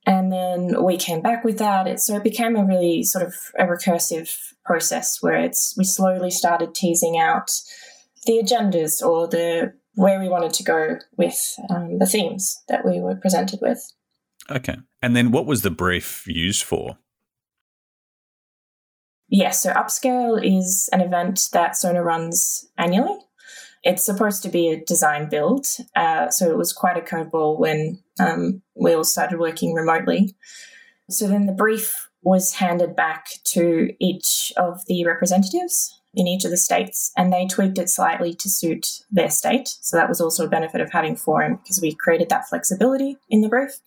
[0.07, 1.89] And then we came back with that.
[1.89, 4.33] It, so it became a really sort of a recursive
[4.65, 7.51] process where it's we slowly started teasing out
[8.25, 13.01] the agendas or the where we wanted to go with um, the themes that we
[13.01, 13.81] were presented with.
[14.51, 14.77] Okay.
[15.03, 16.99] And then what was the brief used for?
[19.29, 23.19] Yes, so Upscale is an event that Sona runs annually.
[23.87, 28.03] It's supposed to be a design build, uh, so it was quite a curveball when
[28.19, 30.35] um, we all started working remotely.
[31.09, 36.51] So then the brief was handed back to each of the representatives in each of
[36.51, 39.69] the states, and they tweaked it slightly to suit their state.
[39.83, 43.43] So that was also a benefit of having Forum because we created that flexibility in
[43.43, 43.79] the brief.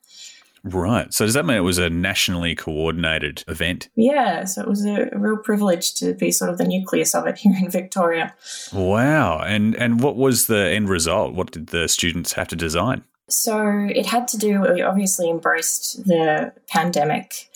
[0.64, 1.14] Right.
[1.14, 3.90] So does that mean it was a nationally coordinated event?
[3.96, 4.46] Yeah.
[4.46, 7.56] So it was a real privilege to be sort of the nucleus of it here
[7.60, 8.34] in Victoria.
[8.74, 9.40] Wow.
[9.40, 11.34] And and what was the end result?
[11.34, 13.04] What did the students have to design?
[13.30, 14.62] So it had to do.
[14.62, 17.50] We obviously embraced the pandemic.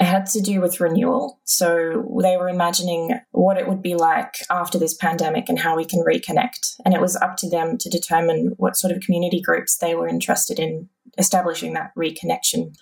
[0.00, 1.40] It had to do with renewal.
[1.44, 5.84] So they were imagining what it would be like after this pandemic and how we
[5.84, 6.80] can reconnect.
[6.84, 10.08] And it was up to them to determine what sort of community groups they were
[10.08, 12.74] interested in establishing that reconnection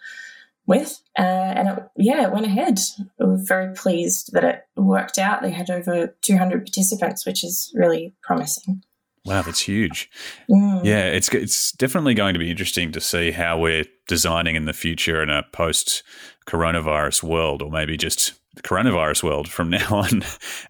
[0.67, 1.03] with.
[1.19, 2.79] Uh, and it, yeah, it went ahead.
[3.19, 5.43] We were very pleased that it worked out.
[5.43, 8.83] They had over 200 participants, which is really promising.
[9.25, 10.11] Wow, that's huge.
[10.51, 10.85] Mm.
[10.85, 14.73] Yeah, it's it's definitely going to be interesting to see how we're designing in the
[14.73, 16.03] future in a post
[16.47, 20.23] coronavirus world, or maybe just the coronavirus world from now on.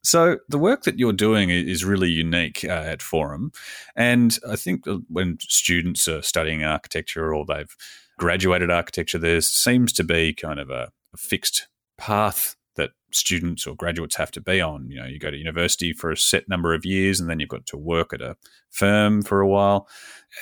[0.03, 3.53] So the work that you're doing is really unique uh, at Forum,
[3.97, 7.75] and I think when students are studying architecture or they've
[8.19, 12.57] graduated architecture, there seems to be kind of a, a fixed path
[13.15, 14.91] students or graduates have to be on.
[14.91, 17.49] You know, you go to university for a set number of years, and then you've
[17.49, 18.37] got to work at a
[18.71, 19.89] firm for a while.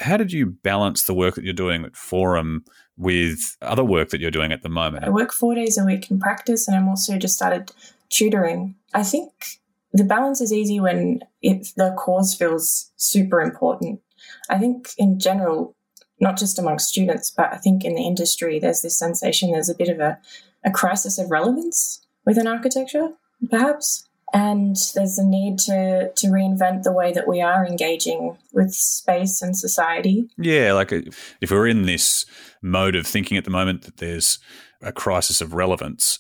[0.01, 2.65] How did you balance the work that you're doing at Forum?
[3.01, 5.05] with other work that you're doing at the moment?
[5.05, 7.73] I work four days a week in practice, and I'm also just started
[8.11, 8.75] tutoring.
[8.93, 9.33] I think
[9.93, 14.01] the balance is easy when the cause feels super important.
[14.51, 15.75] I think in general,
[16.21, 19.75] not just amongst students, but I think in the industry, there's this sensation there's a
[19.75, 20.19] bit of a,
[20.65, 23.09] a crisis of relevance within architecture,
[23.51, 28.73] perhaps and there's a need to to reinvent the way that we are engaging with
[28.73, 30.29] space and society.
[30.39, 31.03] Yeah, like uh,
[31.41, 32.27] if we're in this
[32.63, 34.39] mode of thinking at the moment that there's
[34.83, 36.19] a crisis of relevance,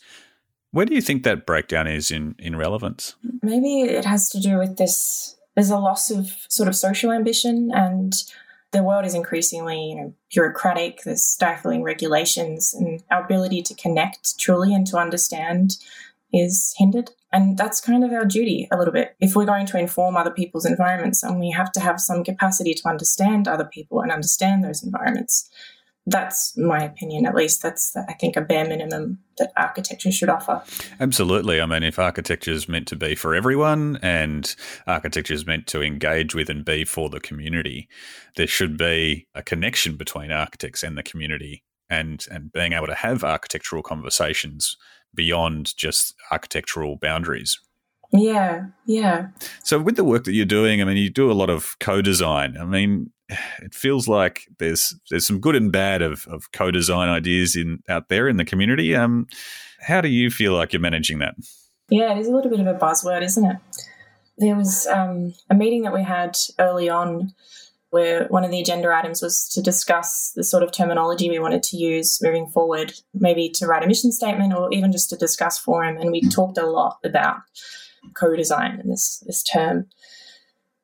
[0.73, 3.15] Where do you think that breakdown is in, in relevance?
[3.43, 7.71] Maybe it has to do with this there's a loss of sort of social ambition
[7.75, 8.15] and
[8.73, 14.39] the world is increasingly you know bureaucratic there's stifling regulations and our ability to connect
[14.39, 15.77] truly and to understand
[16.33, 17.11] is hindered.
[17.33, 19.15] And that's kind of our duty a little bit.
[19.21, 22.75] If we're going to inform other people's environments and we have to have some capacity
[22.75, 25.49] to understand other people and understand those environments
[26.11, 30.63] that's my opinion at least that's i think a bare minimum that architecture should offer
[30.99, 35.67] absolutely i mean if architecture is meant to be for everyone and architecture is meant
[35.67, 37.89] to engage with and be for the community
[38.37, 42.95] there should be a connection between architects and the community and and being able to
[42.95, 44.77] have architectural conversations
[45.15, 47.61] beyond just architectural boundaries
[48.13, 49.29] yeah, yeah.
[49.63, 52.57] So with the work that you're doing, I mean, you do a lot of co-design.
[52.59, 53.13] I mean,
[53.63, 58.09] it feels like there's there's some good and bad of, of co-design ideas in out
[58.09, 58.95] there in the community.
[58.95, 59.27] Um,
[59.81, 61.35] how do you feel like you're managing that?
[61.89, 63.57] Yeah, it is a little bit of a buzzword, isn't it?
[64.39, 67.33] There was um, a meeting that we had early on
[67.91, 71.63] where one of the agenda items was to discuss the sort of terminology we wanted
[71.65, 75.59] to use moving forward, maybe to write a mission statement or even just to discuss
[75.59, 75.97] forum.
[75.99, 77.39] And we talked a lot about
[78.15, 79.87] co-design and this this term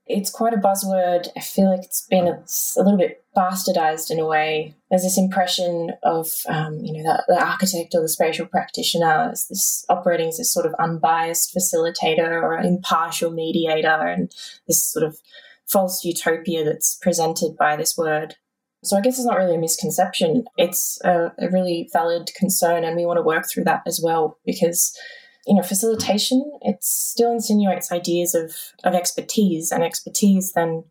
[0.06, 1.28] it's quite a buzzword.
[1.36, 2.44] I feel like it's been a,
[2.76, 4.74] a little bit bastardized in a way.
[4.88, 9.48] There's this impression of, um, you know, the, the, architect or the spatial practitioner as
[9.48, 14.32] this operating as this sort of unbiased facilitator or impartial mediator, and
[14.68, 15.18] this sort of
[15.66, 18.36] false utopia that's presented by this word.
[18.84, 20.44] So I guess it's not really a misconception.
[20.56, 24.38] It's a, a really valid concern, and we want to work through that as well
[24.46, 24.96] because
[25.46, 28.54] you know, facilitation, it still insinuates ideas of,
[28.84, 30.84] of expertise, and expertise then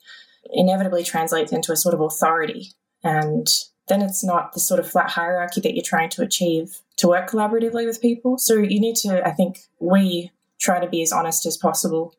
[0.51, 2.71] inevitably translates into a sort of authority.
[3.03, 3.47] And
[3.87, 7.29] then it's not the sort of flat hierarchy that you're trying to achieve to work
[7.29, 8.37] collaboratively with people.
[8.37, 12.15] So you need to, I think, we try to be as honest as possible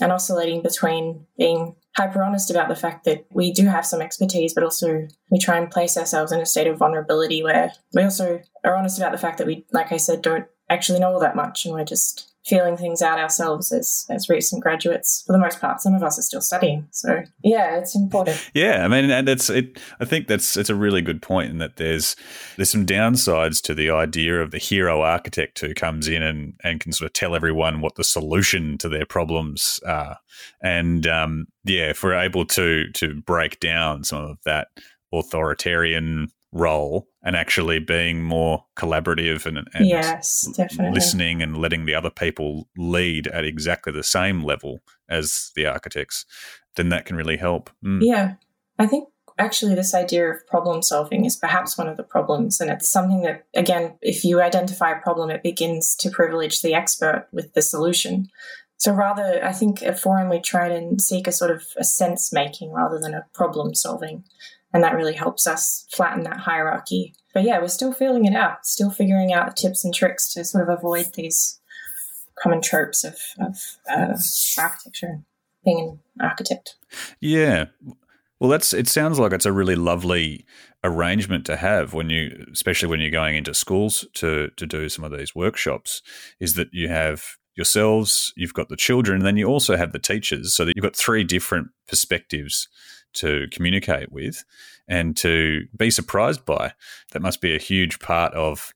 [0.00, 4.54] and oscillating between being hyper honest about the fact that we do have some expertise,
[4.54, 8.40] but also we try and place ourselves in a state of vulnerability where we also
[8.64, 11.36] are honest about the fact that we, like I said, don't actually know all that
[11.36, 15.22] much and we're just feeling things out ourselves as as recent graduates.
[15.26, 18.50] For the most part some of us are still studying so yeah it's important.
[18.54, 21.58] Yeah i mean and it's it i think that's it's a really good point in
[21.58, 22.16] that there's
[22.56, 26.80] there's some downsides to the idea of the hero architect who comes in and and
[26.80, 30.16] can sort of tell everyone what the solution to their problems are.
[30.62, 34.68] And um yeah if we're able to to break down some of that
[35.12, 40.94] authoritarian role and actually being more collaborative and, and yes, definitely.
[40.94, 46.24] listening and letting the other people lead at exactly the same level as the architects,
[46.76, 47.70] then that can really help.
[47.84, 48.00] Mm.
[48.02, 48.34] Yeah.
[48.78, 52.60] I think actually this idea of problem solving is perhaps one of the problems.
[52.60, 56.74] And it's something that, again, if you identify a problem, it begins to privilege the
[56.74, 58.28] expert with the solution.
[58.78, 62.32] So rather, I think at Forum we try and seek a sort of a sense
[62.32, 64.24] making rather than a problem solving
[64.72, 67.14] and that really helps us flatten that hierarchy.
[67.34, 70.68] But yeah, we're still feeling it out, still figuring out tips and tricks to sort
[70.68, 71.60] of avoid these
[72.40, 73.56] common tropes of, of
[73.90, 74.16] uh,
[74.58, 75.22] architecture,
[75.64, 76.76] being an architect.
[77.20, 77.66] Yeah.
[78.38, 78.72] Well, that's.
[78.72, 80.46] It sounds like it's a really lovely
[80.82, 85.04] arrangement to have when you, especially when you're going into schools to to do some
[85.04, 86.00] of these workshops.
[86.40, 87.22] Is that you have
[87.54, 90.82] yourselves, you've got the children, and then you also have the teachers, so that you've
[90.82, 92.66] got three different perspectives
[93.14, 94.44] to communicate with
[94.88, 96.72] and to be surprised by.
[97.12, 98.72] That must be a huge part of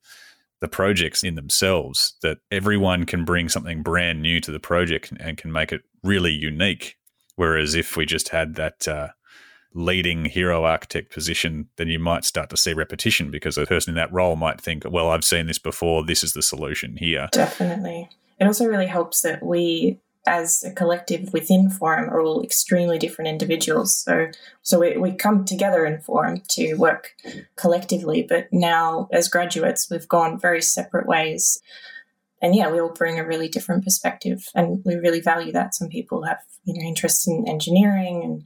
[0.60, 5.36] the projects in themselves that everyone can bring something brand new to the project and
[5.36, 6.96] can make it really unique.
[7.36, 9.08] Whereas if we just had that uh,
[9.74, 13.96] leading hero architect position, then you might start to see repetition because the person in
[13.96, 16.04] that role might think, well, I've seen this before.
[16.04, 17.28] This is the solution here.
[17.32, 18.08] Definitely.
[18.38, 23.28] It also really helps that we as a collective within Forum are all extremely different
[23.28, 23.94] individuals.
[23.94, 24.28] So,
[24.62, 27.14] so we, we come together in Forum to work
[27.56, 31.60] collectively, but now as graduates, we've gone very separate ways.
[32.40, 35.74] And yeah, we all bring a really different perspective, and we really value that.
[35.74, 38.42] Some people have you know interest in engineering, and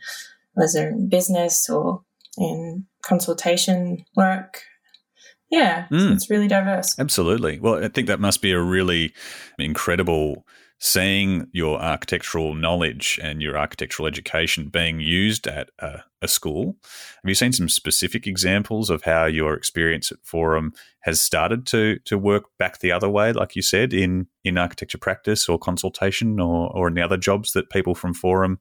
[0.56, 2.02] others are in business or
[2.36, 4.62] in consultation work.
[5.50, 6.12] Yeah, mm.
[6.12, 6.96] it's really diverse.
[6.98, 7.58] Absolutely.
[7.58, 9.14] Well, I think that must be a really
[9.58, 10.46] incredible
[10.78, 16.76] seeing your architectural knowledge and your architectural education being used at a, a, school.
[16.82, 21.98] Have you seen some specific examples of how your experience at Forum has started to
[22.04, 26.38] to work back the other way, like you said, in in architecture practice or consultation
[26.38, 28.60] or or in the other jobs that people from Forum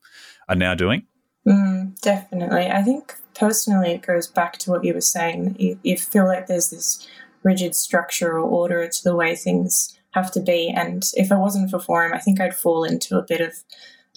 [0.49, 1.03] are now doing?
[1.47, 2.67] Mm, definitely.
[2.67, 5.55] I think personally it goes back to what you were saying.
[5.59, 7.07] You, you feel like there's this
[7.43, 10.73] rigid structure or order to the way things have to be.
[10.75, 13.53] And if it wasn't for Forum, I think I'd fall into a bit of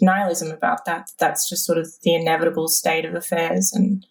[0.00, 1.10] nihilism about that.
[1.18, 4.06] That's just sort of the inevitable state of affairs and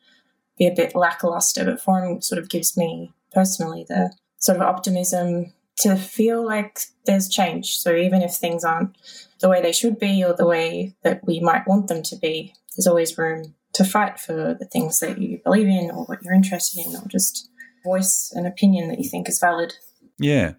[0.57, 1.65] be a bit lackluster.
[1.65, 7.29] But Forum sort of gives me personally the sort of optimism to feel like there's
[7.29, 7.77] change.
[7.77, 8.95] So even if things aren't
[9.39, 12.53] the way they should be or the way that we might want them to be,
[12.75, 16.33] there's always room to fight for the things that you believe in or what you're
[16.33, 17.49] interested in or just
[17.83, 19.73] voice an opinion that you think is valid.
[20.19, 20.53] Yeah.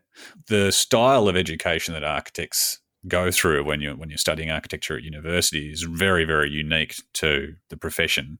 [0.48, 5.02] The style of education that architects go through when you're when you're studying architecture at
[5.02, 8.38] university is very very unique to the profession.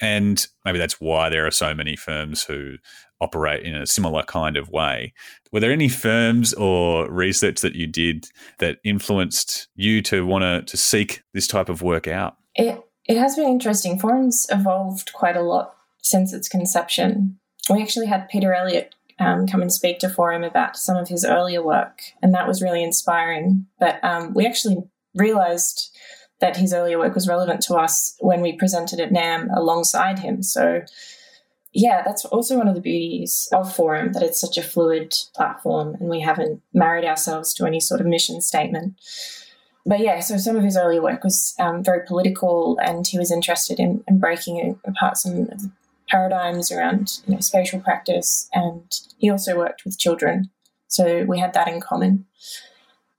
[0.00, 2.76] And maybe that's why there are so many firms who
[3.20, 5.14] operate in a similar kind of way.
[5.52, 8.26] Were there any firms or research that you did
[8.58, 12.36] that influenced you to want to to seek this type of work out?
[12.54, 13.98] It it has been interesting.
[13.98, 17.38] Forum's evolved quite a lot since its conception.
[17.70, 21.24] We actually had peter elliott um, come and speak to Forum about some of his
[21.24, 23.66] earlier work, and that was really inspiring.
[23.78, 24.78] But um, we actually
[25.14, 25.96] realized
[26.40, 30.42] that his earlier work was relevant to us when we presented at NAM alongside him.
[30.42, 30.82] So,
[31.72, 35.94] yeah, that's also one of the beauties of Forum that it's such a fluid platform
[36.00, 38.94] and we haven't married ourselves to any sort of mission statement.
[39.86, 43.30] But yeah, so some of his earlier work was um, very political and he was
[43.30, 45.70] interested in, in breaking apart some of the
[46.12, 48.84] paradigms around you know, spatial practice, and
[49.18, 50.50] he also worked with children.
[50.86, 52.26] So we had that in common.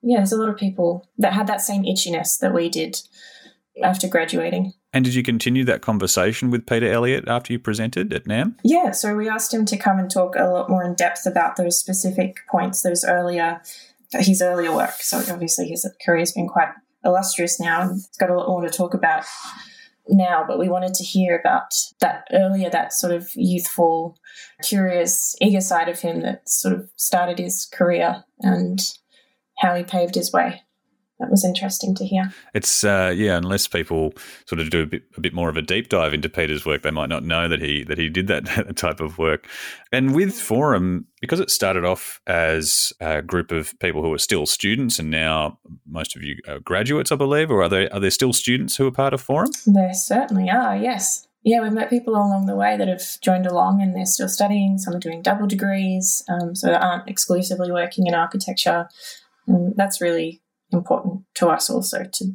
[0.02, 3.02] Yeah, there's a lot of people that had that same itchiness that we did
[3.82, 4.74] after graduating.
[4.94, 8.58] And did you continue that conversation with Peter Elliott after you presented at NAM?
[8.64, 11.56] Yeah, so we asked him to come and talk a lot more in depth about
[11.56, 13.62] those specific points, those earlier,
[14.12, 14.94] his earlier work.
[15.00, 16.70] So obviously his career's been quite
[17.04, 19.26] illustrious now and he's got a lot more to talk about
[20.08, 24.18] now, but we wanted to hear about that earlier, that sort of youthful,
[24.62, 28.80] curious, eager side of him that sort of started his career and
[29.60, 30.62] how he paved his way
[31.20, 32.34] that was interesting to hear.
[32.54, 34.14] It's uh, yeah, unless people
[34.46, 36.82] sort of do a bit, a bit more of a deep dive into Peter's work,
[36.82, 39.48] they might not know that he that he did that type of work.
[39.92, 44.46] And with Forum, because it started off as a group of people who are still
[44.46, 48.12] students, and now most of you are graduates, I believe, or are there are there
[48.12, 49.52] still students who are part of Forum?
[49.66, 50.76] There certainly are.
[50.76, 51.28] Yes.
[51.46, 54.78] Yeah, we've met people along the way that have joined along and they're still studying.
[54.78, 58.88] Some are doing double degrees, um, so they aren't exclusively working in architecture.
[59.46, 60.42] And that's really
[60.74, 62.26] important to us also to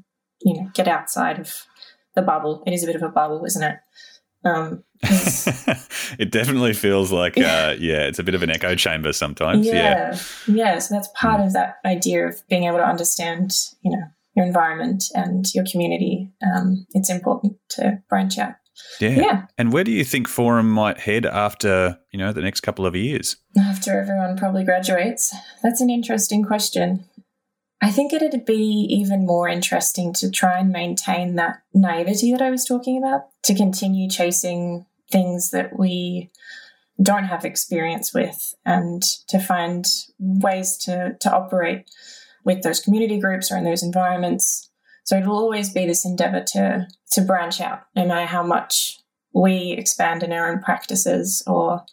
[0.43, 1.67] you know get outside of
[2.15, 2.63] the bubble.
[2.67, 3.77] It is a bit of a bubble, isn't it?
[4.45, 9.67] Um, it definitely feels like uh, yeah, it's a bit of an echo chamber sometimes.
[9.67, 10.19] Yeah, yeah.
[10.47, 11.47] yeah so that's part mm.
[11.47, 16.31] of that idea of being able to understand, you know, your environment and your community.
[16.43, 18.55] Um, it's important to branch out.
[19.01, 19.09] Yeah.
[19.11, 19.43] yeah.
[19.57, 22.95] And where do you think Forum might head after, you know, the next couple of
[22.95, 23.37] years?
[23.59, 25.35] After everyone probably graduates.
[25.63, 27.05] That's an interesting question.
[27.81, 32.51] I think it'd be even more interesting to try and maintain that naivety that I
[32.51, 36.31] was talking about, to continue chasing things that we
[37.01, 39.87] don't have experience with and to find
[40.19, 41.89] ways to, to operate
[42.45, 44.69] with those community groups or in those environments.
[45.05, 48.99] So it'll always be this endeavor to to branch out, no matter how much
[49.33, 51.85] we expand in our own practices or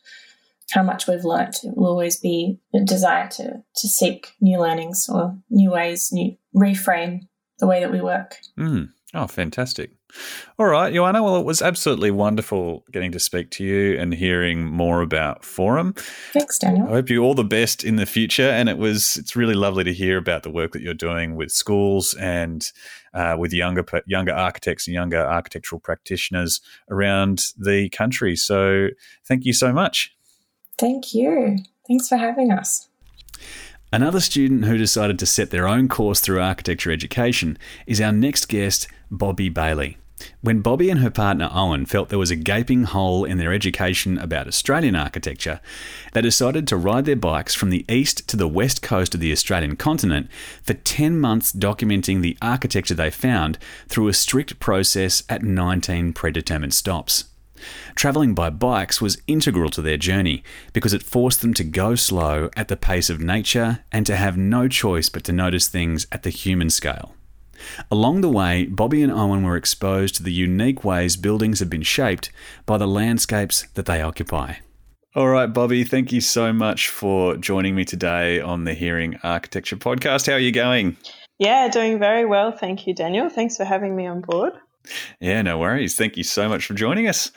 [0.71, 1.63] how much we've learnt.
[1.63, 6.35] It will always be a desire to, to seek new learnings or new ways, new
[6.55, 7.21] reframe
[7.59, 8.37] the way that we work.
[8.57, 8.89] Mm.
[9.13, 9.91] Oh, fantastic.
[10.57, 11.23] All right, Joanna.
[11.23, 15.93] Well, it was absolutely wonderful getting to speak to you and hearing more about Forum.
[16.33, 16.87] Thanks, Daniel.
[16.87, 18.49] I hope you all the best in the future.
[18.49, 21.51] And it was it's really lovely to hear about the work that you're doing with
[21.51, 22.69] schools and
[23.13, 28.35] uh, with younger younger architects and younger architectural practitioners around the country.
[28.35, 28.89] So,
[29.25, 30.14] thank you so much.
[30.77, 31.57] Thank you.
[31.87, 32.89] Thanks for having us.
[33.93, 37.57] Another student who decided to set their own course through architecture education
[37.87, 39.97] is our next guest, Bobby Bailey.
[40.41, 44.17] When Bobby and her partner Owen felt there was a gaping hole in their education
[44.17, 45.59] about Australian architecture,
[46.13, 49.31] they decided to ride their bikes from the east to the west coast of the
[49.31, 50.29] Australian continent
[50.63, 53.57] for 10 months documenting the architecture they found
[53.87, 57.25] through a strict process at 19 predetermined stops.
[57.95, 60.43] Travelling by bikes was integral to their journey
[60.73, 64.37] because it forced them to go slow at the pace of nature and to have
[64.37, 67.15] no choice but to notice things at the human scale.
[67.89, 71.83] Along the way, Bobby and Owen were exposed to the unique ways buildings have been
[71.83, 72.31] shaped
[72.65, 74.55] by the landscapes that they occupy.
[75.15, 79.77] All right, Bobby, thank you so much for joining me today on the Hearing Architecture
[79.77, 80.27] podcast.
[80.27, 80.97] How are you going?
[81.39, 82.51] Yeah, doing very well.
[82.51, 83.29] Thank you, Daniel.
[83.29, 84.53] Thanks for having me on board.
[85.19, 85.95] Yeah, no worries.
[85.95, 87.31] Thank you so much for joining us.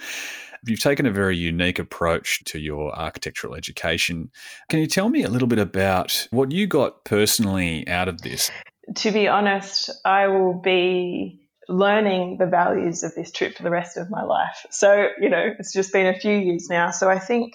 [0.67, 4.31] You've taken a very unique approach to your architectural education.
[4.69, 8.51] Can you tell me a little bit about what you got personally out of this?
[8.97, 13.97] To be honest, I will be learning the values of this trip for the rest
[13.97, 14.67] of my life.
[14.71, 16.91] So, you know, it's just been a few years now.
[16.91, 17.55] So I think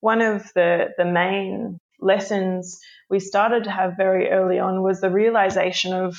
[0.00, 5.10] one of the, the main lessons we started to have very early on was the
[5.10, 6.16] realization of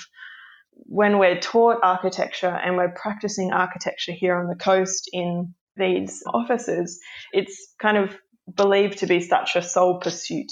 [0.94, 7.00] when we're taught architecture and we're practicing architecture here on the coast in these offices,
[7.32, 8.16] it's kind of
[8.56, 10.52] believed to be such a sole pursuit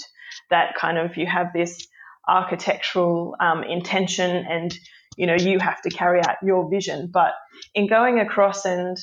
[0.50, 1.86] that kind of you have this
[2.26, 4.76] architectural um, intention and
[5.16, 7.08] you know you have to carry out your vision.
[7.12, 7.34] But
[7.72, 8.96] in going across and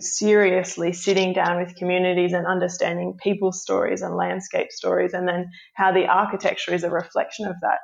[0.00, 5.90] seriously sitting down with communities and understanding people's stories and landscape stories and then how
[5.90, 7.78] the architecture is a reflection of that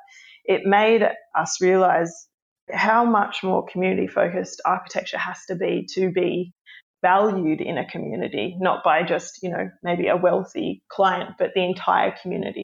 [0.44, 1.03] it made
[1.34, 2.28] us realize
[2.72, 6.52] how much more community focused architecture has to be to be
[7.02, 11.64] valued in a community not by just you know maybe a wealthy client but the
[11.64, 12.62] entire community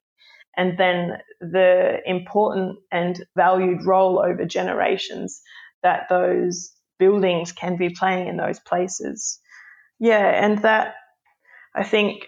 [0.56, 5.40] and then the important and valued role over generations
[5.84, 9.38] that those buildings can be playing in those places.
[10.00, 10.94] Yeah, and that
[11.74, 12.26] I think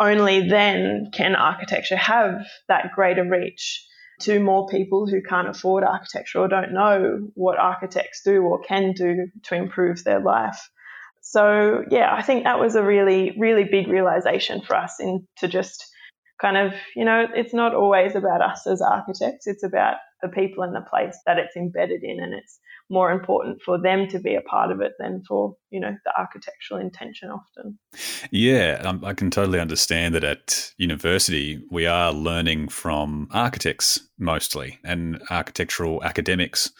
[0.00, 3.84] only then can architecture have that greater reach
[4.20, 8.92] to more people who can't afford architecture or don't know what architects do or can
[8.92, 10.68] do to improve their life.
[11.22, 15.48] So, yeah, I think that was a really, really big realization for us in to
[15.48, 15.84] just
[16.40, 19.46] kind of, you know, it's not always about us as architects.
[19.46, 22.20] It's about the people in the place that it's embedded in.
[22.20, 22.58] And it's
[22.90, 26.12] more important for them to be a part of it than for, you know, the
[26.18, 27.78] architectural intention often.
[28.30, 35.22] Yeah, I can totally understand that at university, we are learning from architects mostly and
[35.30, 36.70] architectural academics.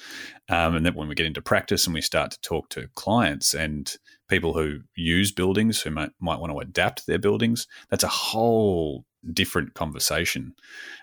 [0.48, 3.54] Um, and then when we get into practice and we start to talk to clients
[3.54, 3.94] and
[4.28, 9.04] people who use buildings who might, might want to adapt their buildings, that's a whole
[9.32, 10.54] different conversation.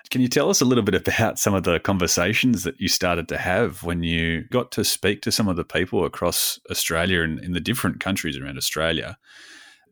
[0.09, 3.27] Can you tell us a little bit about some of the conversations that you started
[3.29, 7.39] to have when you got to speak to some of the people across Australia and
[7.39, 9.17] in the different countries around Australia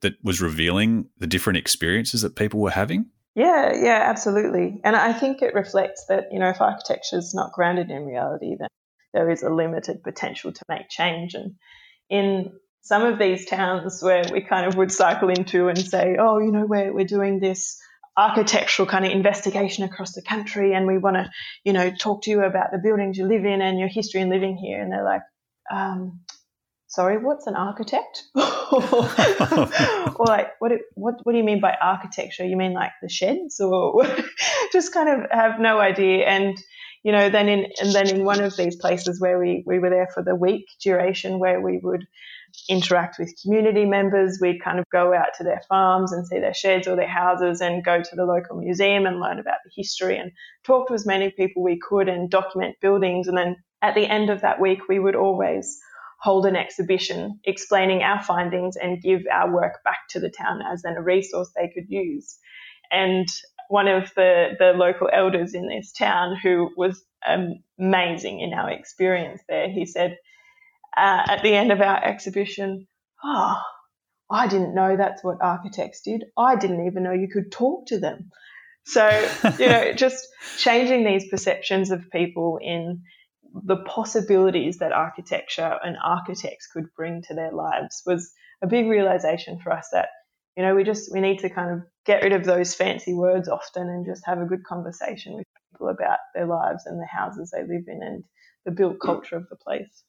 [0.01, 3.05] that was revealing the different experiences that people were having?
[3.35, 4.79] Yeah, yeah, absolutely.
[4.83, 8.55] And I think it reflects that, you know, if architecture is not grounded in reality,
[8.59, 8.67] then
[9.13, 11.33] there is a limited potential to make change.
[11.33, 11.55] And
[12.09, 12.51] in
[12.81, 16.51] some of these towns where we kind of would cycle into and say, oh, you
[16.51, 17.79] know, we're, we're doing this
[18.15, 21.29] architectural kind of investigation across the country and we want to,
[21.63, 24.29] you know, talk to you about the buildings you live in and your history in
[24.29, 24.81] living here.
[24.81, 25.21] And they're like,
[25.71, 26.21] um,
[26.87, 28.23] sorry, what's an architect?
[28.35, 29.09] or
[30.19, 32.45] like, what, what, what do you mean by architecture?
[32.45, 34.05] You mean like the sheds or
[34.71, 36.25] just kind of have no idea.
[36.25, 36.55] And,
[37.01, 39.89] you know, then in, and then in one of these places where we, we were
[39.89, 42.05] there for the week duration where we would
[42.69, 44.39] interact with community members.
[44.41, 47.61] We'd kind of go out to their farms and see their sheds or their houses
[47.61, 50.31] and go to the local museum and learn about the history and
[50.63, 53.27] talk to as many people we could and document buildings.
[53.27, 55.79] And then at the end of that week, we would always
[56.21, 60.81] hold an exhibition explaining our findings and give our work back to the town as
[60.81, 62.37] then a resource they could use.
[62.91, 63.27] And
[63.67, 69.41] one of the, the local elders in this town who was amazing in our experience
[69.49, 70.17] there, he said,
[70.95, 72.87] uh, at the end of our exhibition,
[73.23, 73.57] oh,
[74.29, 76.23] I didn't know that's what architects did.
[76.37, 78.31] I didn't even know you could talk to them.
[78.85, 79.07] So,
[79.59, 80.27] you know, just
[80.57, 83.03] changing these perceptions of people in
[83.53, 88.33] the possibilities that architecture and architects could bring to their lives was
[88.63, 90.09] a big realization for us that,
[90.57, 93.47] you know, we just, we need to kind of get rid of those fancy words
[93.47, 97.51] often and just have a good conversation with people about their lives and the houses
[97.51, 98.23] they live in and
[98.65, 100.03] the built culture of the place.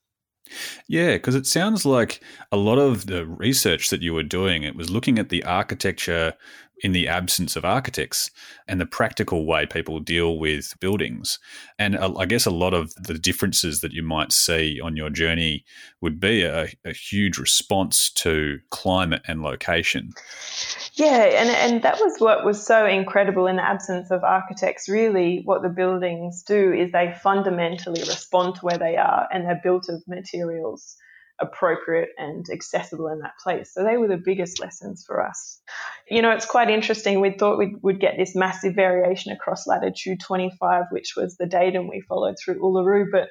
[0.86, 2.20] Yeah, because it sounds like
[2.52, 6.34] a lot of the research that you were doing, it was looking at the architecture
[6.82, 8.30] in the absence of architects
[8.66, 11.38] and the practical way people deal with buildings.
[11.78, 15.10] And uh, I guess a lot of the differences that you might see on your
[15.10, 15.64] journey
[16.00, 20.10] would be a, a huge response to climate and location.
[20.94, 24.88] Yeah, and, and that was what was so incredible in the absence of architects.
[24.88, 29.60] Really, what the buildings do is they fundamentally respond to where they are and they're
[29.62, 30.96] built of materials
[31.44, 33.72] appropriate and accessible in that place.
[33.72, 35.60] So they were the biggest lessons for us.
[36.08, 37.20] You know, it's quite interesting.
[37.20, 41.88] We thought we would get this massive variation across latitude 25, which was the datum
[41.88, 43.28] we followed through Uluru, but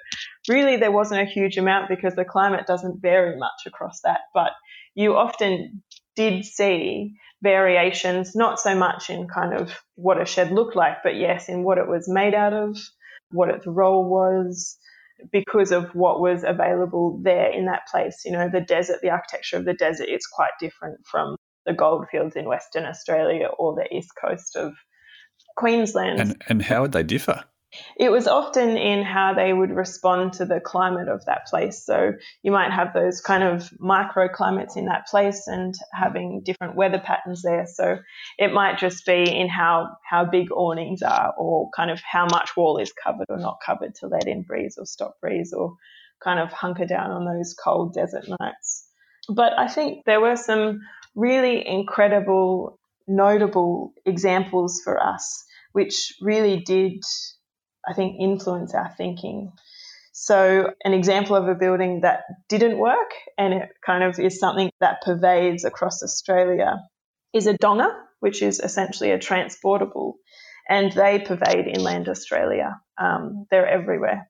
[0.47, 4.20] really there wasn't a huge amount because the climate doesn't vary much across that.
[4.34, 4.51] But
[4.95, 5.84] you often
[6.16, 11.16] did see variations, not so much in kind of what a shed looked like, but
[11.16, 12.78] yes, in what it was made out of,
[13.32, 14.78] what its role was,
[15.32, 18.22] because of what was available there in that place.
[18.26, 22.36] You know, the desert, the architecture of the desert is quite different from the goldfields
[22.36, 24.74] in Western Australia or the east coast of
[25.56, 26.20] Queensland.
[26.20, 27.44] And, and how would they differ?
[27.98, 31.84] It was often in how they would respond to the climate of that place.
[31.86, 37.00] So you might have those kind of microclimates in that place and having different weather
[37.00, 37.66] patterns there.
[37.68, 38.00] So
[38.38, 42.56] it might just be in how, how big awnings are or kind of how much
[42.56, 45.76] wall is covered or not covered to let in breeze or stop breeze or
[46.24, 48.88] kind of hunker down on those cold desert nights.
[49.30, 50.82] But I think there were some
[51.16, 57.04] really incredible, notable examples for us, which really did
[57.88, 59.52] I think, influence our thinking.
[60.14, 64.70] So, an example of a building that didn't work, and it kind of is something
[64.80, 66.78] that pervades across Australia,
[67.34, 70.18] is a donga, which is essentially a transportable,
[70.70, 72.80] and they pervade inland Australia.
[72.98, 74.30] Um, they're everywhere.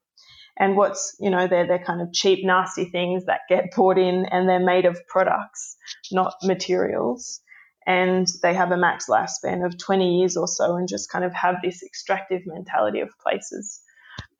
[0.57, 4.25] And what's, you know, they're, they're kind of cheap, nasty things that get brought in
[4.31, 5.75] and they're made of products,
[6.11, 7.41] not materials
[7.85, 11.33] and they have a max lifespan of 20 years or so and just kind of
[11.33, 13.81] have this extractive mentality of places.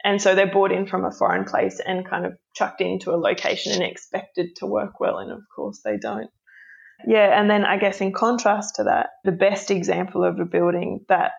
[0.04, 3.18] And so they're brought in from a foreign place and kind of chucked into a
[3.18, 6.30] location and expected to work well, and of course they don't.
[7.08, 11.06] Yeah, and then I guess in contrast to that, the best example of a building
[11.10, 11.32] that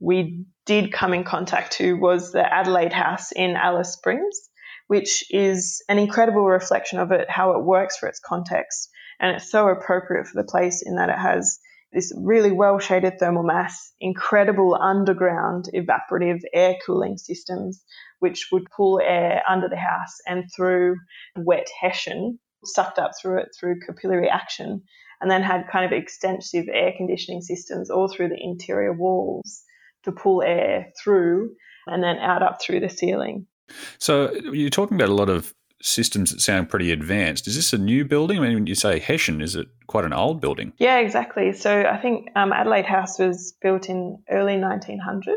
[0.00, 4.48] we did come in contact to was the Adelaide House in Alice Springs,
[4.86, 8.90] which is an incredible reflection of it, how it works for its context
[9.20, 11.58] and it's so appropriate for the place in that it has
[11.92, 17.82] this really well shaded thermal mass, incredible underground evaporative air cooling systems,
[18.18, 20.96] which would pull air under the house and through
[21.36, 24.82] wet hessian, sucked up through it through capillary action,
[25.20, 29.62] and then had kind of extensive air conditioning systems all through the interior walls
[30.04, 31.54] to pull air through
[31.86, 33.46] and then out up through the ceiling.
[33.98, 37.46] So you're talking about a lot of systems that sound pretty advanced.
[37.46, 38.38] Is this a new building?
[38.38, 40.72] I mean, when you say Hessian, is it quite an old building?
[40.78, 41.52] Yeah, exactly.
[41.52, 45.34] So I think um, Adelaide House was built in early 1900s.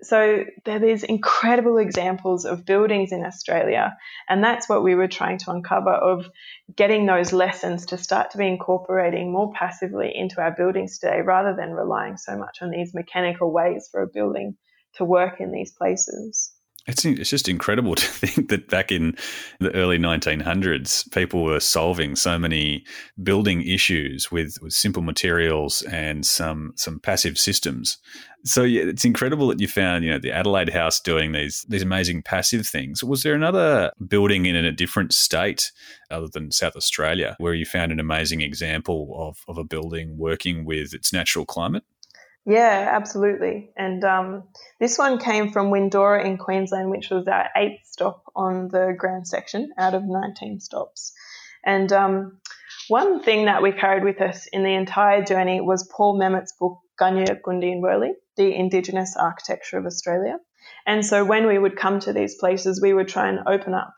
[0.00, 3.96] So there are these incredible examples of buildings in Australia,
[4.28, 6.30] and that's what we were trying to uncover of
[6.76, 11.56] getting those lessons to start to be incorporating more passively into our buildings today, rather
[11.56, 14.56] than relying so much on these mechanical ways for a building
[14.94, 16.52] to work in these places.
[16.88, 19.16] It's, it's just incredible to think that back in
[19.60, 22.84] the early 1900s, people were solving so many
[23.22, 27.98] building issues with, with simple materials and some some passive systems.
[28.44, 31.82] So yeah, it's incredible that you found you know the Adelaide House doing these these
[31.82, 33.04] amazing passive things.
[33.04, 35.70] Was there another building in a different state
[36.10, 40.64] other than South Australia where you found an amazing example of, of a building working
[40.64, 41.84] with its natural climate?
[42.48, 43.68] Yeah, absolutely.
[43.76, 44.44] And um,
[44.80, 49.28] this one came from Windorah in Queensland, which was our eighth stop on the grand
[49.28, 51.12] section out of 19 stops.
[51.62, 52.40] And um,
[52.88, 56.78] one thing that we carried with us in the entire journey was Paul Memmott's book,
[56.98, 60.38] Gunyah Goondie and Wurley, The Indigenous Architecture of Australia.
[60.86, 63.92] And so when we would come to these places, we would try and open up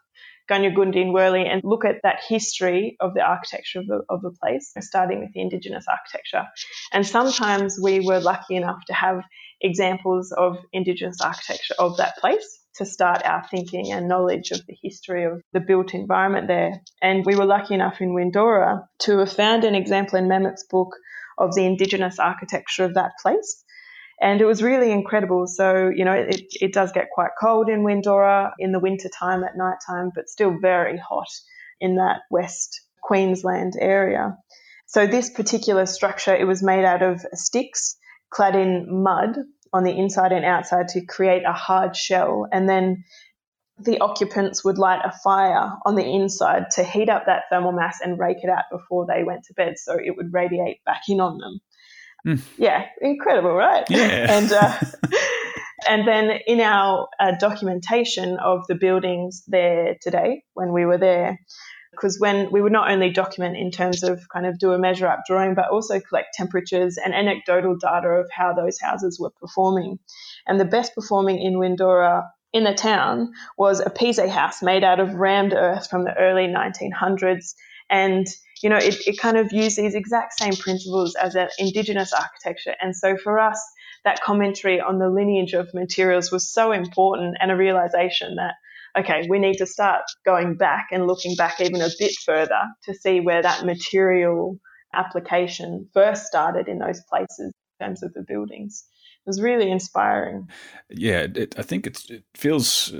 [0.50, 4.30] Goondie and Wurley and look at that history of the architecture of the, of the
[4.30, 6.46] place, starting with the Indigenous architecture.
[6.92, 9.22] And sometimes we were lucky enough to have
[9.60, 14.76] examples of Indigenous architecture of that place to start our thinking and knowledge of the
[14.82, 16.80] history of the built environment there.
[17.02, 20.96] And we were lucky enough in Windorah to have found an example in Memmott's book
[21.38, 23.64] of the Indigenous architecture of that place
[24.20, 25.46] and it was really incredible.
[25.46, 29.44] So, you know, it, it does get quite cold in Windorah in the winter time
[29.44, 31.28] at night time, but still very hot
[31.80, 34.36] in that West Queensland area.
[34.86, 37.96] So this particular structure, it was made out of sticks
[38.30, 39.36] clad in mud
[39.72, 42.46] on the inside and outside to create a hard shell.
[42.52, 43.04] And then
[43.78, 48.00] the occupants would light a fire on the inside to heat up that thermal mass
[48.02, 51.20] and rake it out before they went to bed so it would radiate back in
[51.20, 51.60] on them.
[52.26, 52.42] Mm.
[52.58, 53.84] Yeah, incredible, right?
[53.88, 54.26] Yeah.
[54.30, 54.78] and uh,
[55.88, 61.38] and then in our uh, documentation of the buildings there today, when we were there,
[61.92, 65.06] because when we would not only document in terms of kind of do a measure
[65.06, 69.98] up drawing, but also collect temperatures and anecdotal data of how those houses were performing.
[70.46, 75.00] And the best performing in Windorah in the town was a Pisé house made out
[75.00, 77.54] of rammed earth from the early 1900s.
[77.88, 78.26] And
[78.62, 82.74] you know, it, it kind of used these exact same principles as an indigenous architecture.
[82.80, 83.60] And so for us,
[84.04, 88.54] that commentary on the lineage of materials was so important and a realization that,
[88.98, 92.94] okay, we need to start going back and looking back even a bit further to
[92.94, 94.58] see where that material
[94.94, 98.84] application first started in those places in terms of the buildings.
[99.26, 100.48] It was really inspiring.
[100.88, 102.92] Yeah, it, I think it feels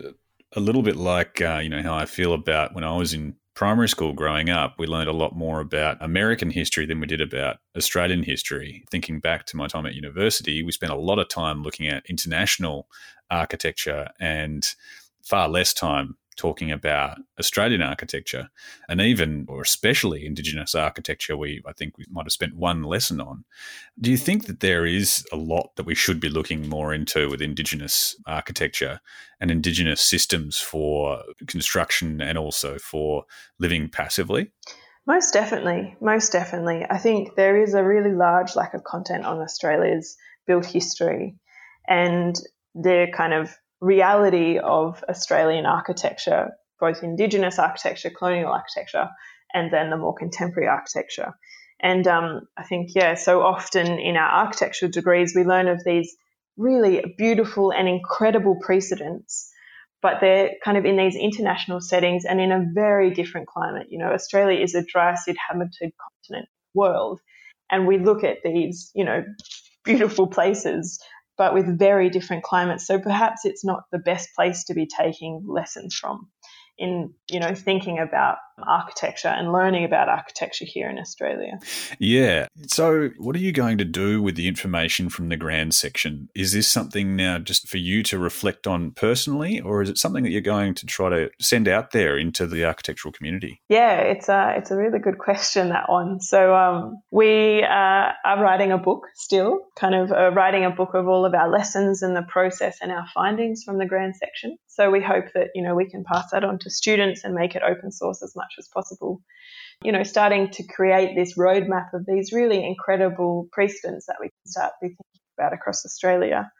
[0.52, 3.36] a little bit like uh, you know how I feel about when I was in
[3.54, 7.20] primary school growing up, we learned a lot more about American history than we did
[7.20, 8.84] about Australian history.
[8.90, 12.06] Thinking back to my time at university, we spent a lot of time looking at
[12.08, 12.88] international
[13.30, 14.66] architecture and
[15.22, 18.48] far less time talking about Australian architecture
[18.88, 23.20] and even or especially Indigenous architecture, we I think we might have spent one lesson
[23.20, 23.44] on.
[24.00, 27.28] Do you think that there is a lot that we should be looking more into
[27.28, 29.00] with Indigenous architecture
[29.38, 33.24] and Indigenous systems for construction and also for
[33.58, 34.50] living passively?
[35.06, 36.86] Most definitely, most definitely.
[36.88, 40.16] I think there is a really large lack of content on Australia's
[40.46, 41.36] built history
[41.86, 42.34] and
[42.74, 49.08] the kind of reality of Australian architecture, both Indigenous architecture, colonial architecture,
[49.52, 51.34] and then the more contemporary architecture.
[51.82, 56.14] And um, I think, yeah, so often in our architectural degrees, we learn of these
[56.56, 59.50] really beautiful and incredible precedents,
[60.02, 63.86] but they're kind of in these international settings and in a very different climate.
[63.90, 67.20] You know, Australia is a dry inhabited continent world,
[67.70, 69.24] and we look at these, you know,
[69.84, 71.00] beautiful places
[71.40, 72.86] but with very different climates.
[72.86, 76.28] So perhaps it's not the best place to be taking lessons from
[76.76, 78.36] in you know thinking about
[78.66, 81.58] architecture and learning about architecture here in Australia.
[81.98, 82.46] Yeah.
[82.66, 86.28] So what are you going to do with the information from the grand section?
[86.34, 90.24] Is this something now just for you to reflect on personally or is it something
[90.24, 93.60] that you're going to try to send out there into the architectural community?
[93.68, 96.20] Yeah, it's a it's a really good question that one.
[96.20, 100.94] So um, we uh, are writing a book still, kind of uh, writing a book
[100.94, 104.56] of all of our lessons and the process and our findings from the grand section.
[104.68, 107.54] So we hope that you know we can pass that on to students and make
[107.54, 109.22] it open source as much as possible.
[109.82, 114.46] You know, starting to create this roadmap of these really incredible precedents that we can
[114.46, 116.50] start be thinking about across Australia.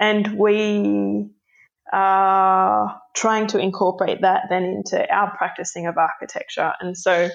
[0.00, 1.30] And we
[1.92, 6.72] are trying to incorporate that then into our practicing of architecture.
[6.80, 7.28] And so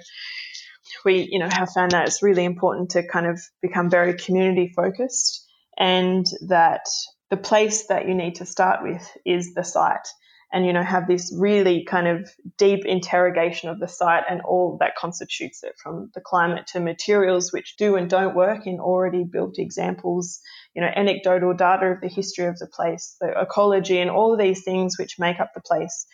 [1.05, 4.73] we, you know, have found that it's really important to kind of become very community
[4.75, 5.47] focused
[5.77, 6.85] and that
[7.29, 10.07] the place that you need to start with is the site
[10.53, 14.77] and you know have this really kind of deep interrogation of the site and all
[14.79, 19.23] that constitutes it from the climate to materials which do and don't work in already
[19.23, 20.39] built examples
[20.75, 24.39] you know anecdotal data of the history of the place the ecology and all of
[24.39, 26.05] these things which make up the place.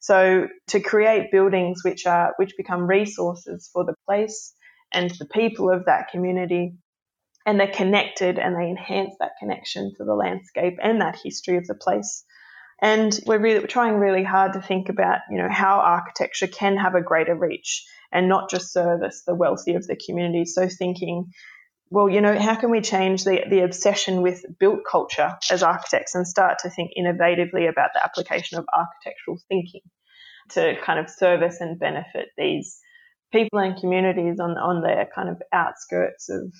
[0.00, 4.54] So to create buildings which are which become resources for the place
[4.92, 6.74] and the people of that community
[7.46, 11.66] and they're connected and they enhance that connection to the landscape and that history of
[11.66, 12.24] the place
[12.82, 16.96] and we're really trying really hard to think about, you know, how architecture can have
[16.96, 20.44] a greater reach and not just service the wealthy of the community.
[20.44, 21.30] So thinking,
[21.90, 26.16] well, you know, how can we change the, the obsession with built culture as architects
[26.16, 29.82] and start to think innovatively about the application of architectural thinking
[30.50, 32.80] to kind of service and benefit these
[33.32, 36.52] people and communities on, on their kind of outskirts of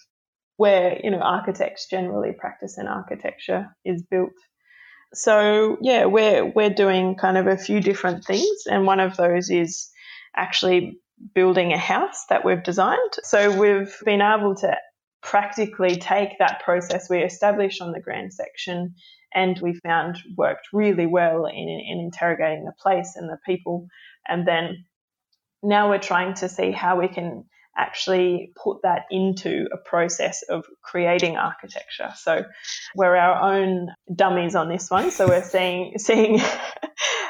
[0.56, 4.30] where, you know, architects generally practice and architecture is built
[5.14, 9.50] so yeah, we're we're doing kind of a few different things, and one of those
[9.50, 9.90] is
[10.36, 10.98] actually
[11.34, 13.12] building a house that we've designed.
[13.22, 14.76] So we've been able to
[15.22, 18.94] practically take that process we established on the grand section
[19.34, 23.86] and we found worked really well in, in interrogating the place and the people.
[24.26, 24.84] And then
[25.62, 27.44] now we're trying to see how we can
[27.76, 32.12] actually put that into a process of creating architecture.
[32.16, 32.44] So
[32.94, 35.10] we're our own dummies on this one.
[35.10, 36.38] So we're seeing seeing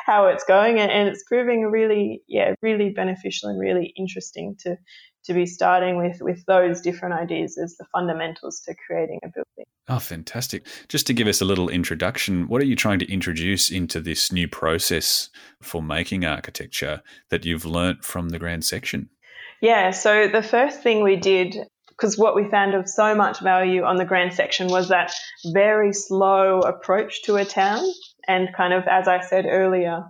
[0.04, 4.76] how it's going and, and it's proving really yeah really beneficial and really interesting to
[5.24, 9.64] to be starting with with those different ideas as the fundamentals to creating a building.
[9.88, 10.66] Oh, fantastic.
[10.88, 14.32] Just to give us a little introduction, what are you trying to introduce into this
[14.32, 15.28] new process
[15.60, 19.08] for making architecture that you've learnt from the grand section?
[19.62, 21.56] Yeah, so the first thing we did,
[21.88, 25.14] because what we found of so much value on the grand section was that
[25.52, 27.84] very slow approach to a town.
[28.26, 30.02] And kind of, as I said earlier,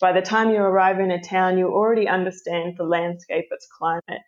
[0.00, 4.24] by the time you arrive in a town, you already understand the landscape, its climate,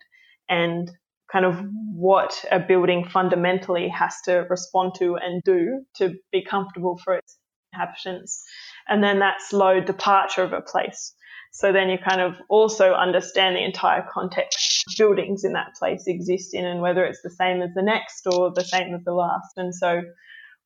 [0.47, 0.89] and
[1.29, 1.61] kind of
[1.93, 7.37] what a building fundamentally has to respond to and do to be comfortable for its
[7.73, 8.41] inhabitants.
[8.87, 11.13] And then that slow departure of a place.
[11.51, 16.53] So then you kind of also understand the entire context buildings in that place exist
[16.53, 19.57] in and whether it's the same as the next or the same as the last.
[19.57, 20.01] And so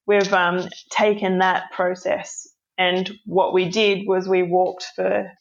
[0.06, 5.32] we've um, taken that process and what we did was we walked for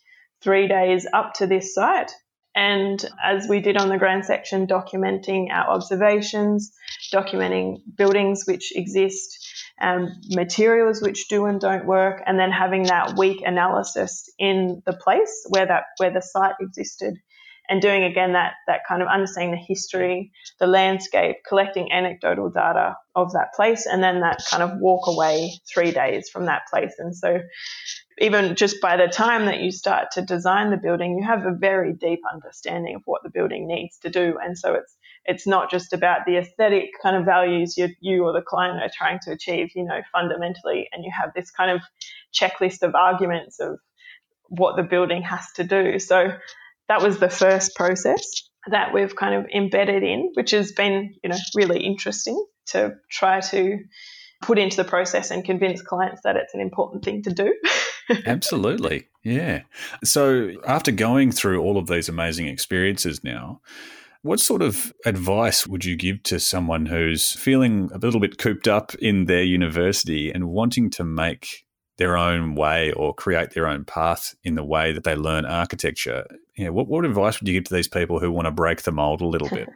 [0.43, 2.13] three days up to this site.
[2.55, 6.73] And as we did on the grand section, documenting our observations,
[7.13, 9.42] documenting buildings which exist,
[9.83, 14.93] um, materials which do and don't work, and then having that week analysis in the
[14.93, 17.17] place where that where the site existed,
[17.69, 20.31] and doing again that that kind of understanding the history,
[20.61, 25.53] the landscape, collecting anecdotal data of that place, and then that kind of walk away
[25.73, 26.95] three days from that place.
[26.99, 27.41] And so,
[28.19, 31.57] even just by the time that you start to design the building, you have a
[31.59, 34.39] very deep understanding of what the building needs to do.
[34.41, 38.33] And so it's it's not just about the aesthetic kind of values you, you or
[38.33, 41.81] the client are trying to achieve, you know, fundamentally, and you have this kind of
[42.35, 43.79] checklist of arguments of
[44.49, 45.99] what the building has to do.
[45.99, 46.33] So
[46.89, 48.27] that was the first process
[48.71, 53.41] that we've kind of embedded in, which has been, you know, really interesting to try
[53.41, 53.79] to
[54.43, 57.55] put into the process and convince clients that it's an important thing to do.
[58.27, 59.09] Absolutely.
[59.23, 59.63] Yeah.
[60.05, 63.61] So after going through all of these amazing experiences now,
[64.23, 68.69] what sort of advice would you give to someone who's feeling a little bit cooped
[68.69, 71.67] up in their university and wanting to make
[71.99, 76.25] their own way or create their own path in the way that they learn architecture.
[76.57, 78.83] You know, what, what advice would you give to these people who want to break
[78.83, 79.69] the mold a little bit?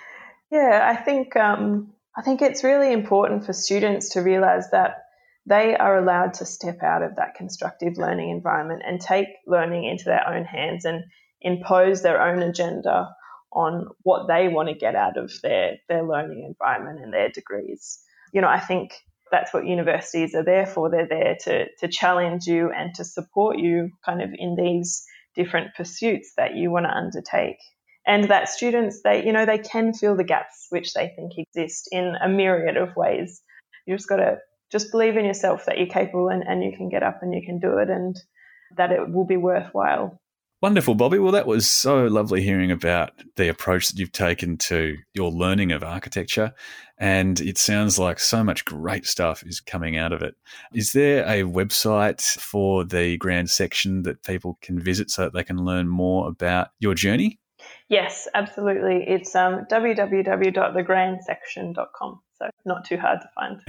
[0.50, 4.98] yeah, I think um, I think it's really important for students to realize that
[5.46, 10.04] they are allowed to step out of that constructive learning environment and take learning into
[10.04, 11.04] their own hands and
[11.40, 13.14] impose their own agenda
[13.54, 18.00] on what they want to get out of their their learning environment and their degrees.
[18.32, 18.92] You know, I think
[19.30, 20.90] that's what universities are there for.
[20.90, 25.74] They're there to, to challenge you and to support you kind of in these different
[25.76, 27.56] pursuits that you want to undertake.
[28.06, 31.88] And that students, they, you know, they can fill the gaps which they think exist
[31.90, 33.42] in a myriad of ways.
[33.86, 34.38] You just got to
[34.70, 37.42] just believe in yourself that you're capable and, and you can get up and you
[37.44, 38.16] can do it and
[38.76, 40.20] that it will be worthwhile.
[40.64, 41.18] Wonderful, Bobby.
[41.18, 45.72] Well, that was so lovely hearing about the approach that you've taken to your learning
[45.72, 46.54] of architecture.
[46.96, 50.36] And it sounds like so much great stuff is coming out of it.
[50.72, 55.44] Is there a website for the grand section that people can visit so that they
[55.44, 57.38] can learn more about your journey?
[57.90, 59.04] Yes, absolutely.
[59.06, 62.20] It's um, www.thegrandsection.com.
[62.38, 63.62] So not too hard to find.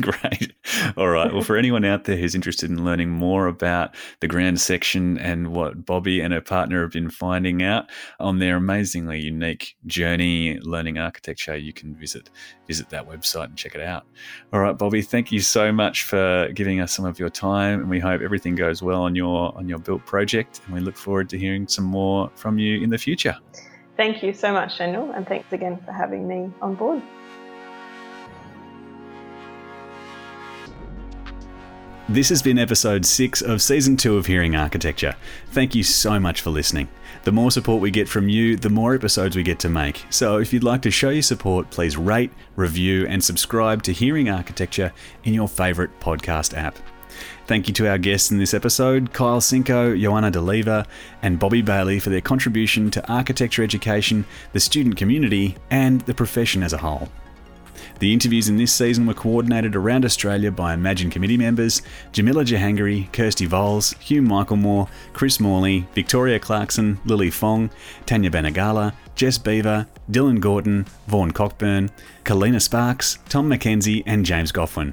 [0.02, 0.52] Great.
[0.96, 1.32] All right.
[1.32, 5.48] Well, for anyone out there who's interested in learning more about the grand section and
[5.48, 7.90] what Bobby and her partner have been finding out
[8.20, 12.30] on their amazingly unique journey learning architecture, you can visit
[12.66, 14.04] visit that website and check it out.
[14.52, 17.88] All right, Bobby, thank you so much for giving us some of your time and
[17.88, 21.30] we hope everything goes well on your on your built project and we look forward
[21.30, 23.36] to hearing some more from you in the future.
[23.96, 27.00] Thank you so much, Daniel, and thanks again for having me on board.
[32.14, 35.16] This has been episode 6 of season 2 of Hearing Architecture.
[35.50, 36.86] Thank you so much for listening.
[37.24, 40.04] The more support we get from you, the more episodes we get to make.
[40.10, 44.28] So if you'd like to show your support, please rate, review, and subscribe to Hearing
[44.28, 44.92] Architecture
[45.24, 46.78] in your favourite podcast app.
[47.48, 50.86] Thank you to our guests in this episode, Kyle Cinco, Joanna DeLeva,
[51.22, 56.62] and Bobby Bailey for their contribution to architecture education, the student community, and the profession
[56.62, 57.08] as a whole.
[58.00, 61.80] The interviews in this season were coordinated around Australia by EmAGN committee members
[62.12, 67.70] Jamila Jahangiri, Kirsty Voles, Hugh Michaelmore, Chris Morley, Victoria Clarkson, Lily Fong,
[68.04, 71.90] Tanya Banagala, Jess Beaver, Dylan Gorton, Vaughan Cockburn,
[72.24, 74.92] Kalina Sparks, Tom McKenzie, and James Goffwin.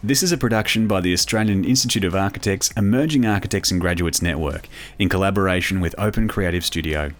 [0.00, 4.68] This is a production by the Australian Institute of Architects Emerging Architects and Graduates Network
[4.96, 7.10] in collaboration with Open Creative Studio.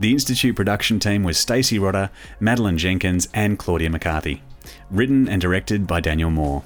[0.00, 2.08] The Institute production team was Stacey Rodder,
[2.40, 4.40] Madeline Jenkins, and Claudia McCarthy.
[4.90, 6.62] Written and directed by Daniel Moore.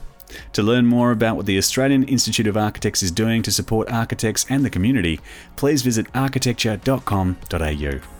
[0.52, 4.46] To learn more about what the Australian Institute of Architects is doing to support architects
[4.48, 5.18] and the community,
[5.56, 8.15] please visit architecture.com.au.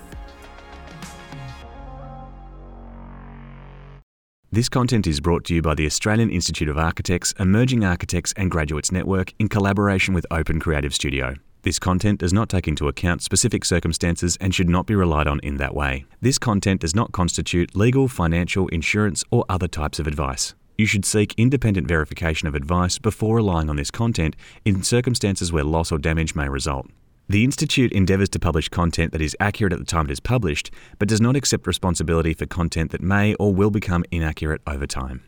[4.56, 8.50] This content is brought to you by the Australian Institute of Architects, Emerging Architects and
[8.50, 11.34] Graduates Network in collaboration with Open Creative Studio.
[11.60, 15.40] This content does not take into account specific circumstances and should not be relied on
[15.40, 16.06] in that way.
[16.22, 20.54] This content does not constitute legal, financial, insurance, or other types of advice.
[20.78, 25.64] You should seek independent verification of advice before relying on this content in circumstances where
[25.64, 26.86] loss or damage may result.
[27.28, 30.70] The Institute endeavours to publish content that is accurate at the time it is published,
[31.00, 35.24] but does not accept responsibility for content that may or will become inaccurate over time.